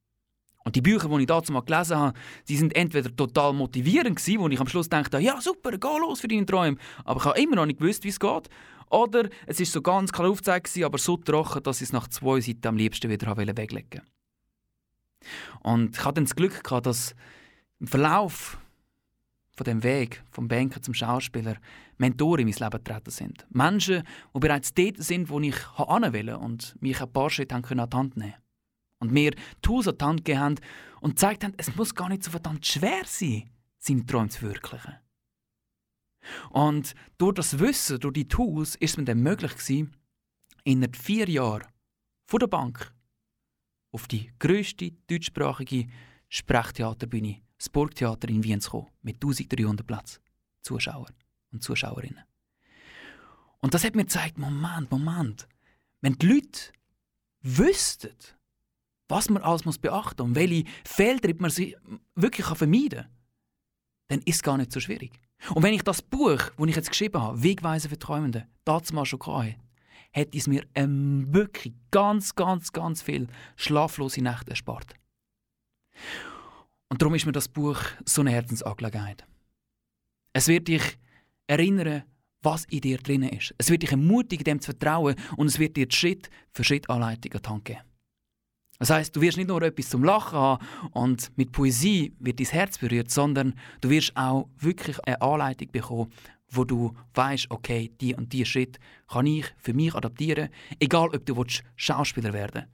Und 0.68 0.76
die 0.76 0.82
Bücher, 0.82 1.08
die 1.08 1.22
ich 1.22 1.28
dazu 1.28 1.54
mal 1.54 1.62
gelesen 1.62 1.98
habe, 1.98 2.20
die 2.50 2.58
sind 2.58 2.76
entweder 2.76 3.16
total 3.16 3.54
motivierend 3.54 4.20
wo 4.38 4.50
ich 4.50 4.60
am 4.60 4.68
Schluss 4.68 4.90
dachte, 4.90 5.18
ja 5.18 5.40
super, 5.40 5.72
geh 5.72 5.98
los 5.98 6.20
für 6.20 6.28
deine 6.28 6.46
Träume. 6.46 6.78
Aber 7.06 7.22
ich 7.22 7.26
habe 7.26 7.40
immer 7.40 7.56
noch 7.56 7.66
nicht 7.66 7.80
gewusst, 7.80 8.04
wie 8.04 8.10
es 8.10 8.20
geht. 8.20 8.50
Oder 8.90 9.30
es 9.46 9.60
ist 9.60 9.72
so 9.72 9.82
ganz 9.82 10.12
klar 10.12 10.30
aufgezeigt, 10.30 10.78
aber 10.84 10.98
so 10.98 11.18
trocken, 11.18 11.64
dass 11.64 11.82
ich 11.82 11.88
es 11.88 11.94
nach 11.94 12.08
zwei 12.08 12.40
Seiten 12.40 12.68
am 12.68 12.78
liebsten 12.78 13.10
wieder 13.10 13.36
weglegen 13.36 13.72
wollte. 13.72 14.02
Und 15.62 15.98
ich 15.98 16.06
hatte 16.06 16.16
dann 16.16 16.26
das 16.26 16.36
Glück 16.36 16.64
gehabt, 16.64 16.86
dass 16.86 17.16
im 17.80 17.88
Verlauf 17.88 18.58
von 19.56 19.66
dem 19.66 19.84
Weg 19.84 20.24
vom 20.32 20.48
Banker 20.48 20.82
zum 20.82 20.94
Schauspieler 20.94 21.58
Mentoren 21.98 22.48
in 22.48 22.48
mein 22.48 22.72
Leben 22.72 22.84
getreten 22.84 23.10
sind. 23.10 23.46
Menschen, 23.50 24.04
die 24.34 24.40
bereits 24.40 24.74
dort 24.74 24.98
sind, 25.04 25.30
wo 25.30 25.40
ich 25.40 25.56
hin 25.76 26.14
will 26.14 26.30
und 26.34 26.76
mich 26.80 27.02
ein 27.02 27.12
paar 27.12 27.30
Schritte 27.30 27.56
an 27.56 27.64
die 27.64 27.98
Hand 27.98 28.18
nehmen 28.18 28.36
Und 29.00 29.12
mir 29.12 29.34
Tools 29.62 29.88
an 29.88 29.98
die 29.98 30.06
Hand 30.06 30.26
gegeben 30.26 30.40
haben 30.40 30.56
und 31.02 31.12
gezeigt 31.12 31.44
haben, 31.44 31.54
es 31.58 31.76
muss 31.76 31.96
gar 31.96 32.10
nicht 32.10 32.24
so 32.24 32.32
verdammt 32.32 32.66
schwer 32.66 33.02
sein, 33.06 33.50
seine 33.80 34.06
Träume 34.06 34.30
zu 34.30 34.40
verwirklichen. 34.40 34.96
Und 36.50 36.94
durch 37.18 37.36
das 37.36 37.60
Wissen, 37.60 38.00
durch 38.00 38.14
die 38.14 38.28
Tools, 38.28 38.76
ist 38.76 38.92
es 38.92 38.98
mir 38.98 39.06
dann 39.06 39.22
möglich 39.22 39.54
gewesen, 39.54 39.96
innerhalb 40.64 40.96
vier 40.96 41.30
Jahren 41.30 41.68
von 42.26 42.40
der 42.40 42.48
Bank 42.48 42.94
auf 43.92 44.08
die 44.08 44.32
grösste 44.40 44.92
deutschsprachige 45.08 45.88
Sprechtheaterbühne 46.30 47.42
das 47.58 47.70
Burgtheater 47.70 48.30
in 48.30 48.44
Wien 48.44 48.62
zu 48.62 48.72
kommen, 48.72 48.88
mit 49.02 49.16
1300 49.16 49.86
Platz 49.86 50.20
Zuschauer 50.62 51.08
und 51.52 51.64
Zuschauerinnen. 51.64 52.24
Und 53.60 53.74
das 53.74 53.84
hat 53.84 53.96
mir 53.96 54.04
gezeigt, 54.04 54.38
Moment, 54.38 54.92
Moment, 54.92 55.48
wenn 56.02 56.14
die 56.14 56.28
Leute 56.28 56.72
wüssten, 57.42 58.16
was 59.08 59.30
man 59.30 59.42
alles 59.42 59.66
muss 59.66 59.78
beachten 59.78 60.22
und 60.22 60.36
welche 60.36 60.66
Fehltritte 60.84 61.42
man 61.42 61.50
sie 61.50 61.76
wirklich 62.16 62.46
vermeiden 62.46 63.04
kann, 63.04 63.12
dann 64.10 64.20
ist 64.20 64.36
es 64.36 64.44
gar 64.44 64.58
nicht 64.58 64.72
so 64.72 64.80
schwierig. 64.80 65.20
Und 65.54 65.64
wenn 65.64 65.74
ich 65.74 65.84
das 65.84 66.02
Buch, 66.02 66.40
das 66.58 66.68
ich 66.68 66.76
jetzt 66.76 66.90
geschrieben 66.90 67.22
habe, 67.22 67.44
Wegweise 67.44 67.90
für 67.90 68.00
Träumende, 68.00 68.48
dazu 68.66 68.94
mal 68.94 69.06
schon 69.06 69.20
hatte, 69.20 69.56
hätte 70.12 70.38
es 70.38 70.48
mir 70.48 70.66
ähm, 70.76 71.28
wirklich 71.32 71.74
ganz, 71.92 72.36
ganz, 72.36 72.72
ganz 72.72 73.02
viel 73.02 73.28
schlaflose 73.56 74.22
Nächte 74.22 74.52
erspart. 74.52 74.94
Und 76.90 77.02
darum 77.02 77.16
ist 77.16 77.26
mir 77.26 77.32
das 77.32 77.48
Buch 77.48 77.80
so 78.06 78.22
eine 78.22 78.32
Herzensangelegenheit. 78.32 79.26
Es 80.34 80.48
wird 80.48 80.68
dich 80.68 80.98
erinnern, 81.48 82.04
was 82.42 82.66
in 82.66 82.82
dir 82.82 82.98
drin 82.98 83.24
ist. 83.24 83.54
Es 83.58 83.70
wird 83.70 83.84
dich 83.84 83.92
ermutigen, 83.92 84.44
dem 84.44 84.62
zu 84.62 84.72
vertrauen 84.72 85.16
und 85.36 85.48
es 85.48 85.60
wird 85.60 85.76
dir 85.76 85.88
Schritt 85.90 86.30
für 86.54 86.64
Schritt 86.64 86.90
Anleitung 86.90 87.34
an 87.34 87.42
die 87.42 87.50
Hand 87.50 87.66
geben. 87.66 87.87
Das 88.80 88.90
heißt, 88.92 89.16
du 89.16 89.22
wirst 89.22 89.38
nicht 89.38 89.48
nur 89.48 89.62
etwas 89.62 89.90
zum 89.90 90.04
Lachen 90.04 90.38
haben 90.38 90.66
und 90.92 91.32
mit 91.36 91.52
Poesie 91.52 92.14
wird 92.20 92.40
dein 92.40 92.46
Herz 92.48 92.78
berührt, 92.78 93.10
sondern 93.10 93.56
du 93.82 93.90
wirst 93.90 94.16
auch 94.16 94.48
wirklich 94.60 95.00
eine 95.06 95.22
Anleitung 95.22 95.72
bekommen, 95.72 96.12
wo 96.50 96.64
du 96.64 96.94
weißt, 97.16 97.48
okay, 97.50 97.92
die 98.00 98.14
und 98.14 98.32
die 98.34 98.46
Schritt 98.46 98.80
kann 99.10 99.26
ich 99.26 99.46
für 99.58 99.74
mich 99.74 99.96
adaptieren, 99.96 100.50
egal 100.80 101.10
ob 101.10 101.26
du 101.26 101.44
Schauspieler 101.76 102.34
werden 102.34 102.66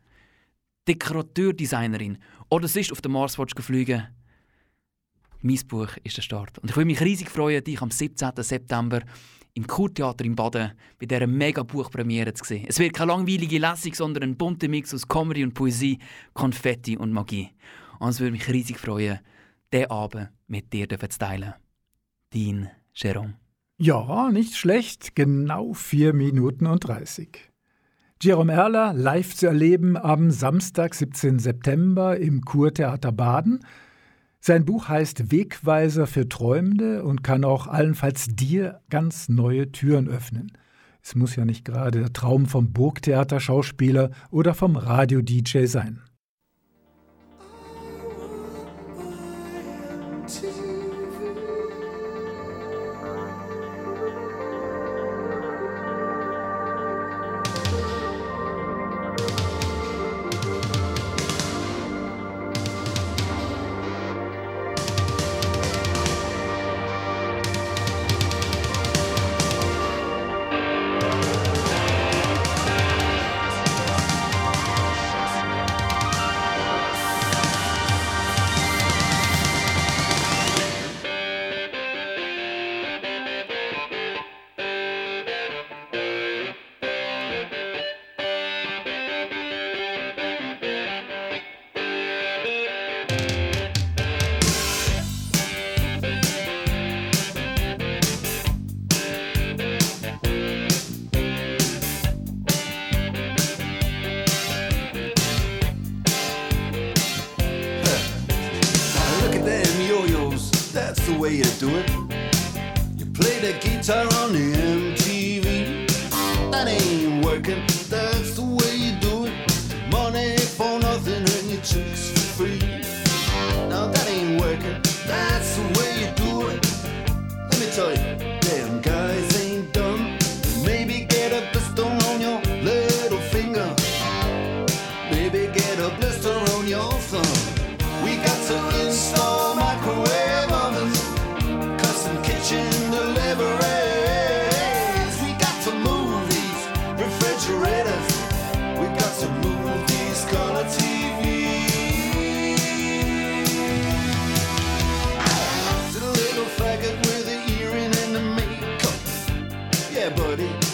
Dekorateur, 0.88 1.54
Designerin 1.54 2.18
oder 2.50 2.68
sonst 2.68 2.92
auf 2.92 3.02
den 3.02 3.14
Mars 3.14 3.38
fliegen 3.60 4.08
mein 5.44 5.60
Buch 5.68 5.90
ist 6.04 6.18
der 6.18 6.22
Start. 6.22 6.58
Und 6.60 6.70
ich 6.70 6.76
würde 6.78 6.86
mich 6.86 7.02
riesig 7.02 7.30
freuen, 7.30 7.64
dich 7.64 7.82
am 7.82 7.92
17. 7.92 8.32
September 8.38 9.02
im 9.56 9.68
Kurtheater 9.68 10.26
in 10.26 10.36
Baden 10.36 10.72
bei 11.00 11.06
dieser 11.06 11.28
mega 11.28 11.64
Buchpremiere 11.64 12.34
zu 12.34 12.44
sehen. 12.44 12.66
Es 12.68 12.80
wird 12.80 12.94
keine 12.94 13.12
langweilige 13.12 13.60
Lesung, 13.60 13.94
sondern 13.94 14.24
ein 14.24 14.38
bunter 14.38 14.68
Mix 14.68 14.94
aus 14.94 15.08
Comedy 15.08 15.44
und 15.44 15.54
Poesie, 15.54 16.00
Konfetti 16.34 16.98
und 16.98 17.12
Magie. 17.12 17.50
Und 18.00 18.10
es 18.10 18.20
würde 18.20 18.32
mich 18.32 18.48
riesig 18.50 18.80
freuen, 18.80 19.20
diesen 19.72 19.92
Abend 19.92 20.30
mit 20.48 20.74
dir 20.74 20.88
zu 20.90 21.20
teilen. 21.20 21.54
Dein 22.32 22.70
Jerome. 22.94 23.36
Ja, 23.78 24.32
nicht 24.32 24.56
schlecht. 24.56 25.16
Genau 25.16 25.74
4 25.74 26.14
Minuten 26.14 26.68
und 26.68 26.88
30. 26.88 27.52
Jerome 28.22 28.54
Erler 28.54 28.94
live 28.94 29.36
zu 29.36 29.48
erleben 29.48 29.98
am 29.98 30.32
Samstag, 30.32 30.96
17. 30.96 31.40
September 31.40 32.18
im 32.18 32.42
Kurtheater 32.42 33.12
Baden. 33.12 33.60
Sein 34.46 34.66
Buch 34.66 34.90
heißt 34.90 35.32
Wegweiser 35.32 36.06
für 36.06 36.28
Träumende 36.28 37.06
und 37.06 37.24
kann 37.24 37.46
auch 37.46 37.66
allenfalls 37.68 38.28
dir 38.28 38.82
ganz 38.90 39.30
neue 39.30 39.72
Türen 39.72 40.10
öffnen. 40.10 40.52
Es 41.02 41.16
muss 41.16 41.38
ja 41.38 41.46
nicht 41.46 41.64
gerade 41.64 42.00
der 42.00 42.12
Traum 42.12 42.46
vom 42.48 42.74
Burgtheaterschauspieler 42.74 44.12
oder 44.32 44.54
vom 44.54 44.76
Radio-DJ 44.76 45.68
sein. 45.68 46.02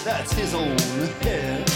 that's 0.09 0.33
his 0.33 0.55
own. 0.55 0.75
Yeah. 1.21 1.63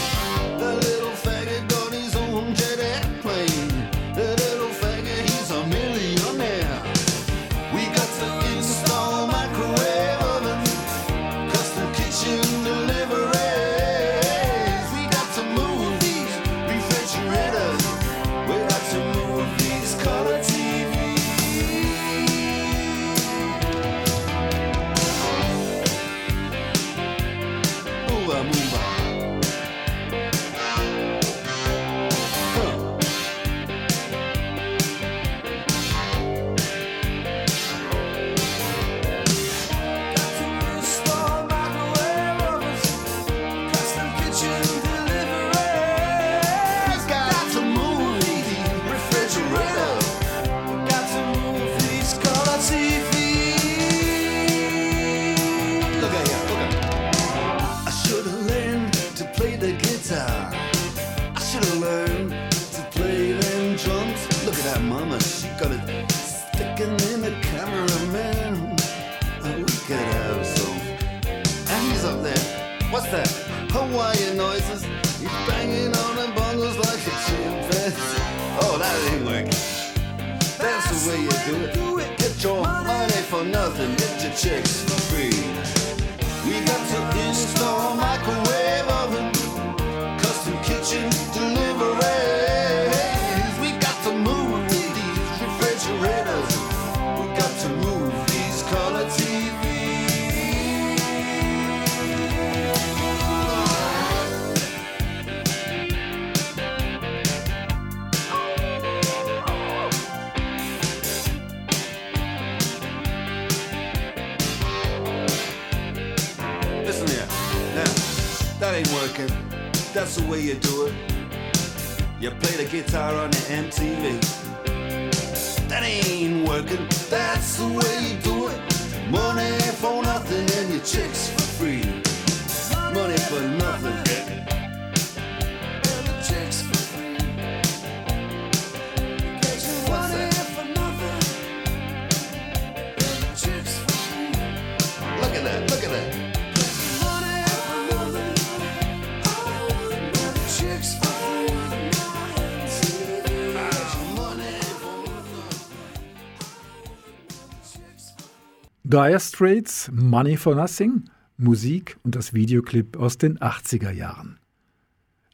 Dire 159.04 159.20
Straits, 159.20 159.90
Money 159.92 160.38
for 160.38 160.54
Nothing, 160.54 161.10
Musik 161.36 161.98
und 162.04 162.16
das 162.16 162.32
Videoclip 162.32 162.96
aus 162.96 163.18
den 163.18 163.38
80er 163.38 163.90
Jahren. 163.90 164.38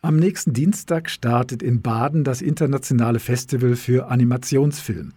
Am 0.02 0.16
nächsten 0.16 0.52
Dienstag 0.52 1.08
startet 1.08 1.62
in 1.62 1.80
Baden 1.80 2.24
das 2.24 2.42
internationale 2.42 3.20
Festival 3.20 3.76
für 3.76 4.08
Animationsfilm. 4.08 5.12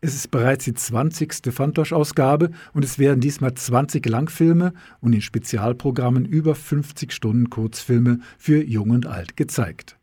Es 0.00 0.14
ist 0.14 0.30
bereits 0.30 0.64
die 0.64 0.72
20. 0.72 1.52
Fantosch-Ausgabe 1.52 2.52
und 2.72 2.86
es 2.86 2.98
werden 2.98 3.20
diesmal 3.20 3.52
20 3.52 4.06
Langfilme 4.06 4.72
und 5.02 5.12
in 5.12 5.20
Spezialprogrammen 5.20 6.24
über 6.24 6.54
50 6.54 7.12
Stunden 7.12 7.50
Kurzfilme 7.50 8.20
für 8.38 8.64
Jung 8.64 8.88
und 8.90 9.04
Alt 9.04 9.36
gezeigt. 9.36 9.99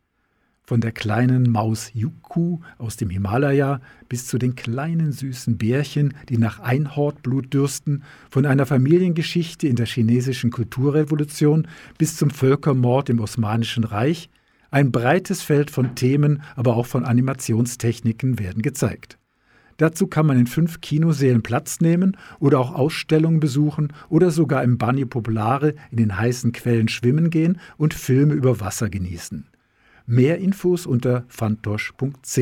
Von 0.70 0.82
der 0.82 0.92
kleinen 0.92 1.50
Maus 1.50 1.92
Yuku 1.94 2.60
aus 2.78 2.98
dem 2.98 3.10
Himalaya 3.10 3.80
bis 4.10 4.28
zu 4.28 4.38
den 4.38 4.56
kleinen 4.56 5.14
süßen 5.14 5.58
Bärchen, 5.58 6.14
die 6.28 6.38
nach 6.38 6.60
Einhornblut 6.60 7.54
dürsten, 7.54 8.04
von 8.30 8.46
einer 8.46 8.66
Familiengeschichte 8.66 9.66
in 9.66 9.78
der 9.78 9.86
chinesischen 9.86 10.52
Kulturrevolution 10.52 11.70
bis 11.98 12.18
zum 12.18 12.32
Völkermord 12.32 13.10
im 13.10 13.22
Osmanischen 13.22 13.86
Reich, 13.86 14.30
ein 14.70 14.92
breites 14.92 15.42
Feld 15.42 15.72
von 15.72 15.96
Themen, 15.96 16.42
aber 16.58 16.76
auch 16.76 16.86
von 16.86 17.06
Animationstechniken 17.06 18.38
werden 18.38 18.62
gezeigt. 18.62 19.18
Dazu 19.78 20.08
kann 20.08 20.26
man 20.26 20.38
in 20.38 20.48
fünf 20.48 20.82
Kinosälen 20.82 21.44
Platz 21.44 21.80
nehmen 21.80 22.18
oder 22.40 22.60
auch 22.60 22.76
Ausstellungen 22.76 23.40
besuchen 23.40 23.94
oder 24.10 24.32
sogar 24.32 24.66
im 24.66 24.78
Bagno 24.78 25.06
Popolare 25.06 25.76
in 25.92 25.98
den 25.98 26.18
heißen 26.18 26.52
Quellen 26.52 26.90
schwimmen 26.90 27.30
gehen 27.30 27.58
und 27.78 27.94
Filme 27.94 28.34
über 28.34 28.60
Wasser 28.60 28.90
genießen. 28.90 29.48
Mehr 30.10 30.38
Infos 30.38 30.86
unter 30.86 31.26
fantosch.ch. 31.28 32.40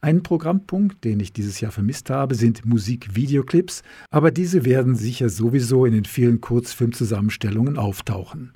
Ein 0.00 0.22
Programmpunkt, 0.22 1.02
den 1.02 1.18
ich 1.18 1.32
dieses 1.32 1.60
Jahr 1.60 1.72
vermisst 1.72 2.08
habe, 2.08 2.36
sind 2.36 2.64
Musikvideoclips, 2.64 3.82
aber 4.10 4.30
diese 4.30 4.64
werden 4.64 4.94
sicher 4.94 5.28
sowieso 5.28 5.84
in 5.86 5.92
den 5.92 6.04
vielen 6.04 6.40
Kurzfilmzusammenstellungen 6.40 7.76
auftauchen. 7.76 8.52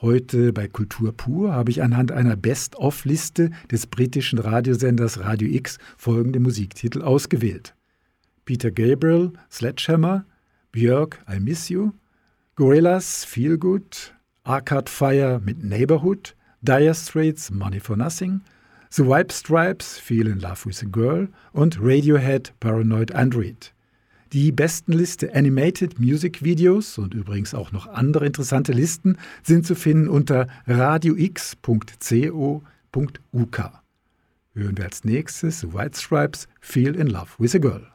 Heute 0.00 0.54
bei 0.54 0.68
Kultur 0.68 1.12
pur 1.12 1.52
habe 1.52 1.70
ich 1.70 1.82
anhand 1.82 2.12
einer 2.12 2.34
Best-of-Liste 2.34 3.50
des 3.70 3.86
britischen 3.88 4.38
Radiosenders 4.38 5.20
Radio 5.20 5.50
X 5.50 5.76
folgende 5.98 6.40
Musiktitel 6.40 7.02
ausgewählt. 7.02 7.74
Peter 8.46 8.70
Gabriel, 8.70 9.32
Sledgehammer, 9.50 10.24
Björk, 10.72 11.22
I 11.30 11.40
Miss 11.40 11.68
You, 11.68 11.90
Gorillas, 12.56 13.26
Feel 13.26 13.58
Good, 13.58 14.14
Arcade 14.44 14.90
Fire 14.90 15.42
mit 15.44 15.62
Neighborhood, 15.62 16.34
Dire 16.62 16.94
Straits, 16.94 17.50
Money 17.50 17.78
for 17.78 17.96
Nothing, 17.96 18.40
The 18.90 19.06
Wipe 19.06 19.30
Stripes, 19.32 19.98
Feel 19.98 20.26
in 20.26 20.40
Love 20.40 20.66
with 20.66 20.82
a 20.82 20.86
Girl 20.86 21.28
und 21.52 21.78
Radiohead, 21.80 22.52
Paranoid 22.58 23.14
Android. 23.14 23.72
Die 24.32 24.50
besten 24.50 24.92
Liste 24.92 25.34
Animated 25.34 26.00
Music 26.00 26.42
Videos 26.42 26.98
und 26.98 27.14
übrigens 27.14 27.54
auch 27.54 27.70
noch 27.72 27.86
andere 27.86 28.26
interessante 28.26 28.72
Listen 28.72 29.16
sind 29.42 29.66
zu 29.66 29.74
finden 29.74 30.08
unter 30.08 30.48
radiox.co.uk. 30.66 31.52
Hören 34.54 34.76
wir 34.76 34.84
als 34.84 35.04
nächstes 35.04 35.60
The 35.60 35.72
White 35.72 35.98
Stripes, 35.98 36.48
Feel 36.60 36.96
in 36.96 37.06
Love 37.06 37.30
with 37.38 37.54
a 37.54 37.58
Girl. 37.58 37.86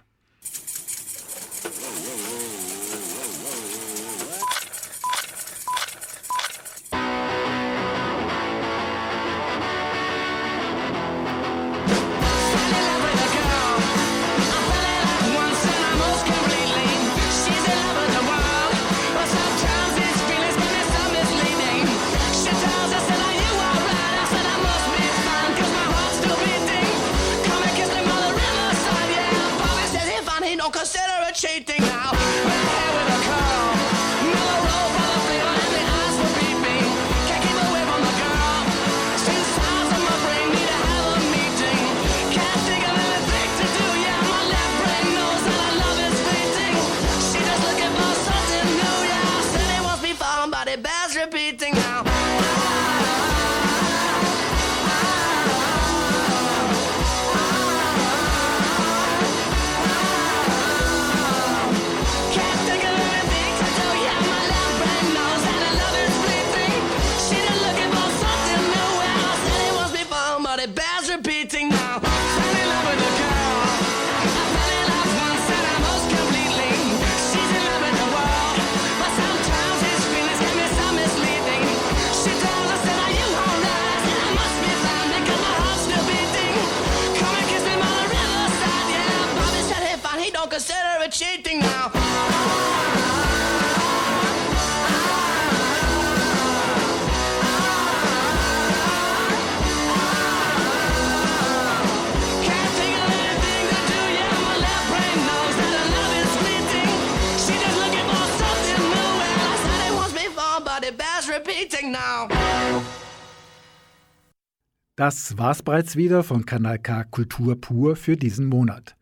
Das 115.05 115.37
war's 115.37 115.61
bereits 115.61 115.97
wieder 115.97 116.23
von 116.23 116.45
Kanal 116.45 116.79
K 116.79 117.03
Kultur 117.03 117.59
pur 117.59 117.97
für 117.97 118.15
diesen 118.15 118.45
Monat. 118.45 118.95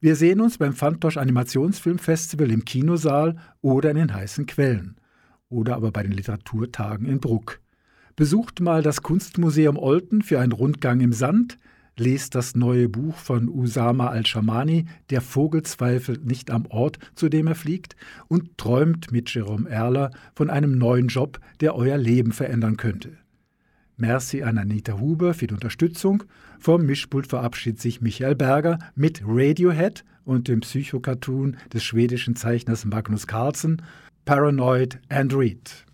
Wir 0.00 0.16
sehen 0.16 0.40
uns 0.40 0.56
beim 0.56 0.72
Fantosch 0.72 1.18
Animationsfilmfestival 1.18 2.50
im 2.50 2.64
Kinosaal 2.64 3.36
oder 3.60 3.90
in 3.90 3.98
den 3.98 4.14
heißen 4.14 4.46
Quellen. 4.46 4.96
Oder 5.50 5.76
aber 5.76 5.92
bei 5.92 6.04
den 6.04 6.12
Literaturtagen 6.12 7.06
in 7.06 7.20
Bruck. 7.20 7.60
Besucht 8.16 8.60
mal 8.60 8.82
das 8.82 9.02
Kunstmuseum 9.02 9.76
Olten 9.76 10.22
für 10.22 10.40
einen 10.40 10.52
Rundgang 10.52 11.00
im 11.00 11.12
Sand, 11.12 11.58
lest 11.98 12.34
das 12.34 12.54
neue 12.54 12.88
Buch 12.88 13.16
von 13.16 13.50
Usama 13.50 14.06
al-Shamani, 14.06 14.86
Der 15.10 15.20
Vogel 15.20 15.64
zweifelt 15.64 16.24
nicht 16.24 16.50
am 16.50 16.64
Ort, 16.64 16.98
zu 17.14 17.28
dem 17.28 17.46
er 17.46 17.56
fliegt, 17.56 17.94
und 18.26 18.56
träumt 18.56 19.12
mit 19.12 19.28
Jerome 19.34 19.68
Erler 19.68 20.12
von 20.34 20.48
einem 20.48 20.78
neuen 20.78 21.08
Job, 21.08 21.40
der 21.60 21.74
euer 21.74 21.98
Leben 21.98 22.32
verändern 22.32 22.78
könnte. 22.78 23.18
Merci 24.02 24.42
an 24.42 24.58
Anita 24.58 24.98
Huber 24.98 25.32
für 25.32 25.46
die 25.46 25.54
Unterstützung. 25.54 26.24
Vom 26.58 26.84
Mischpult 26.84 27.28
verabschiedet 27.28 27.80
sich 27.80 28.00
Michael 28.00 28.34
Berger 28.34 28.80
mit 28.96 29.22
Radiohead 29.24 30.04
und 30.24 30.48
dem 30.48 30.58
Psychocartoon 30.58 31.56
des 31.72 31.84
schwedischen 31.84 32.34
Zeichners 32.34 32.84
Magnus 32.84 33.28
Carlsen, 33.28 33.80
Paranoid 34.24 34.98
Android. 35.08 35.84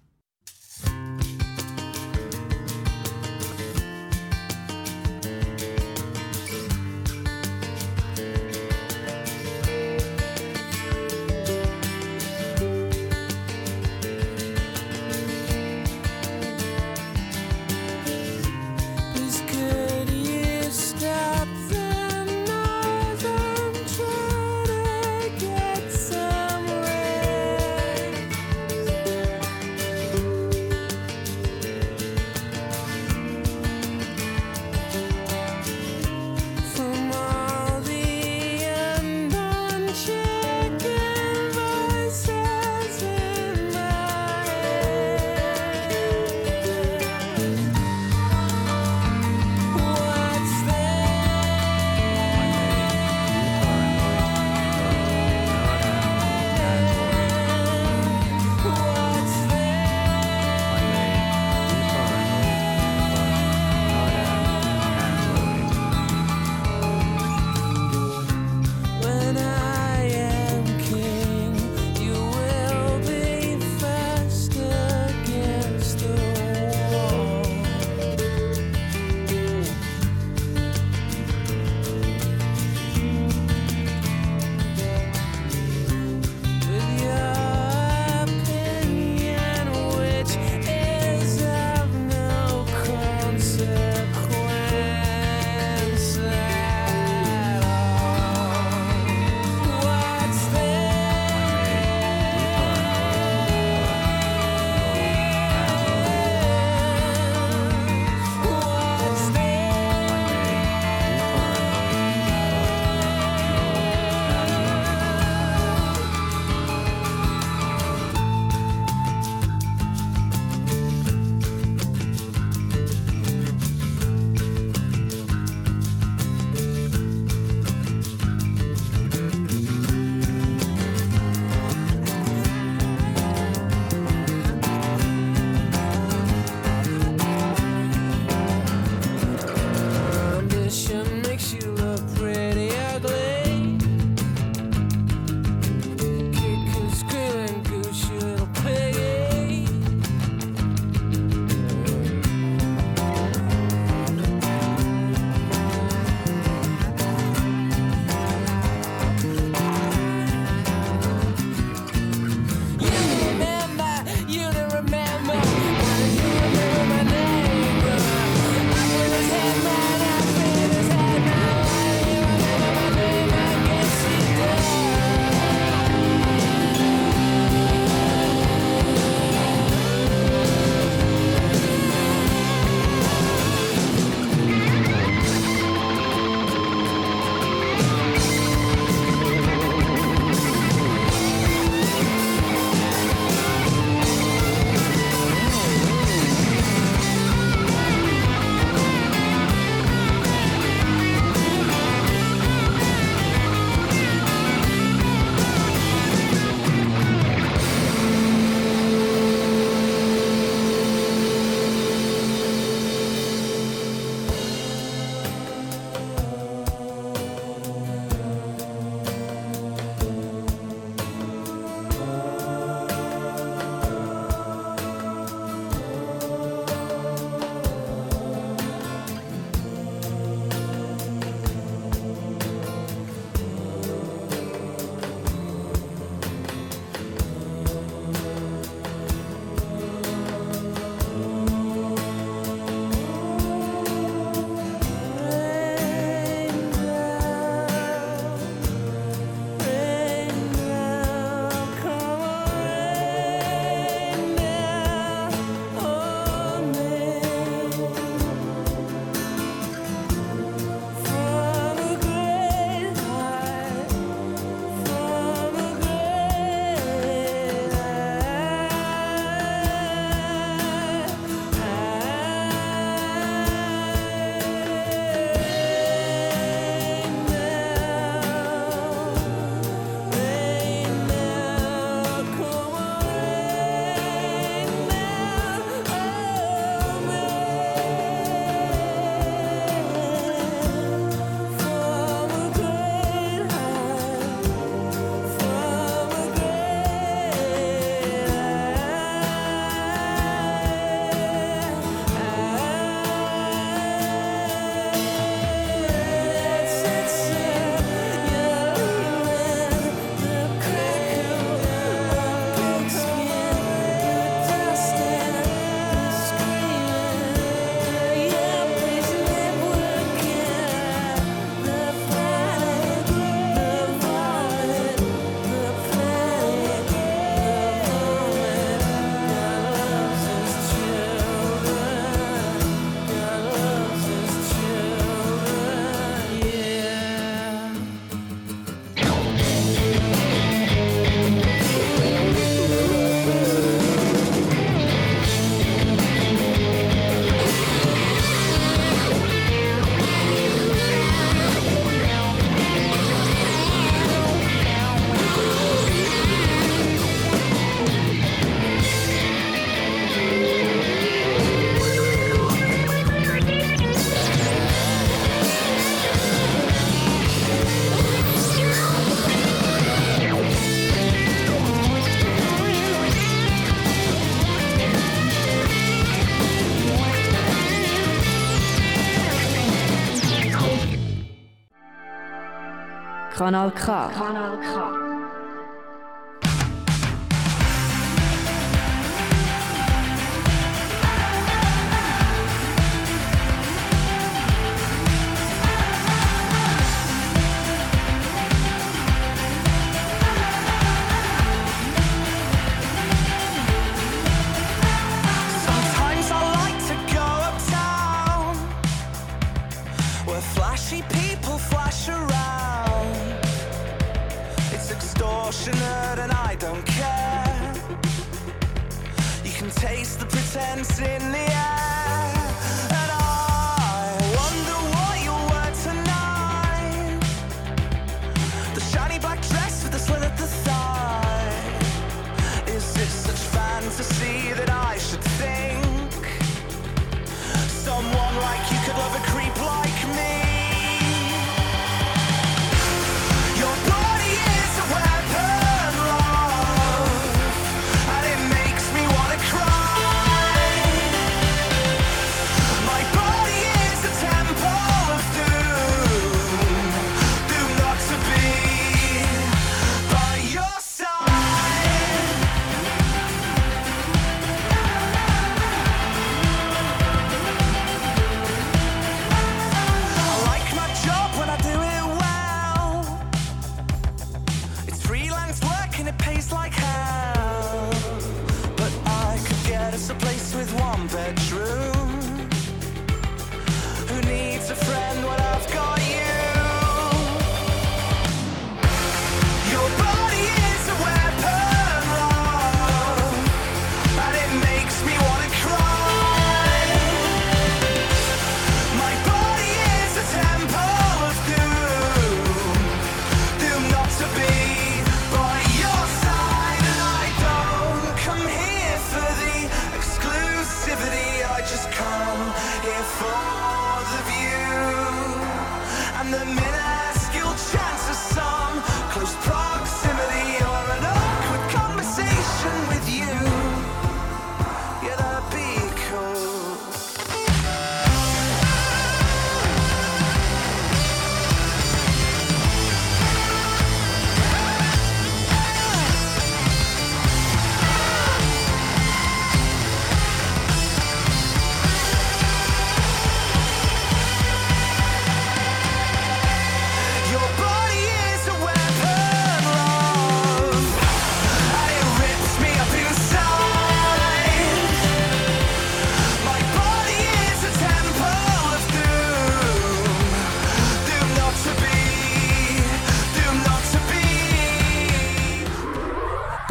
Kanal 383.48 383.70
K. 383.72 384.10
Kanal 384.12 384.60
K. 384.60 384.97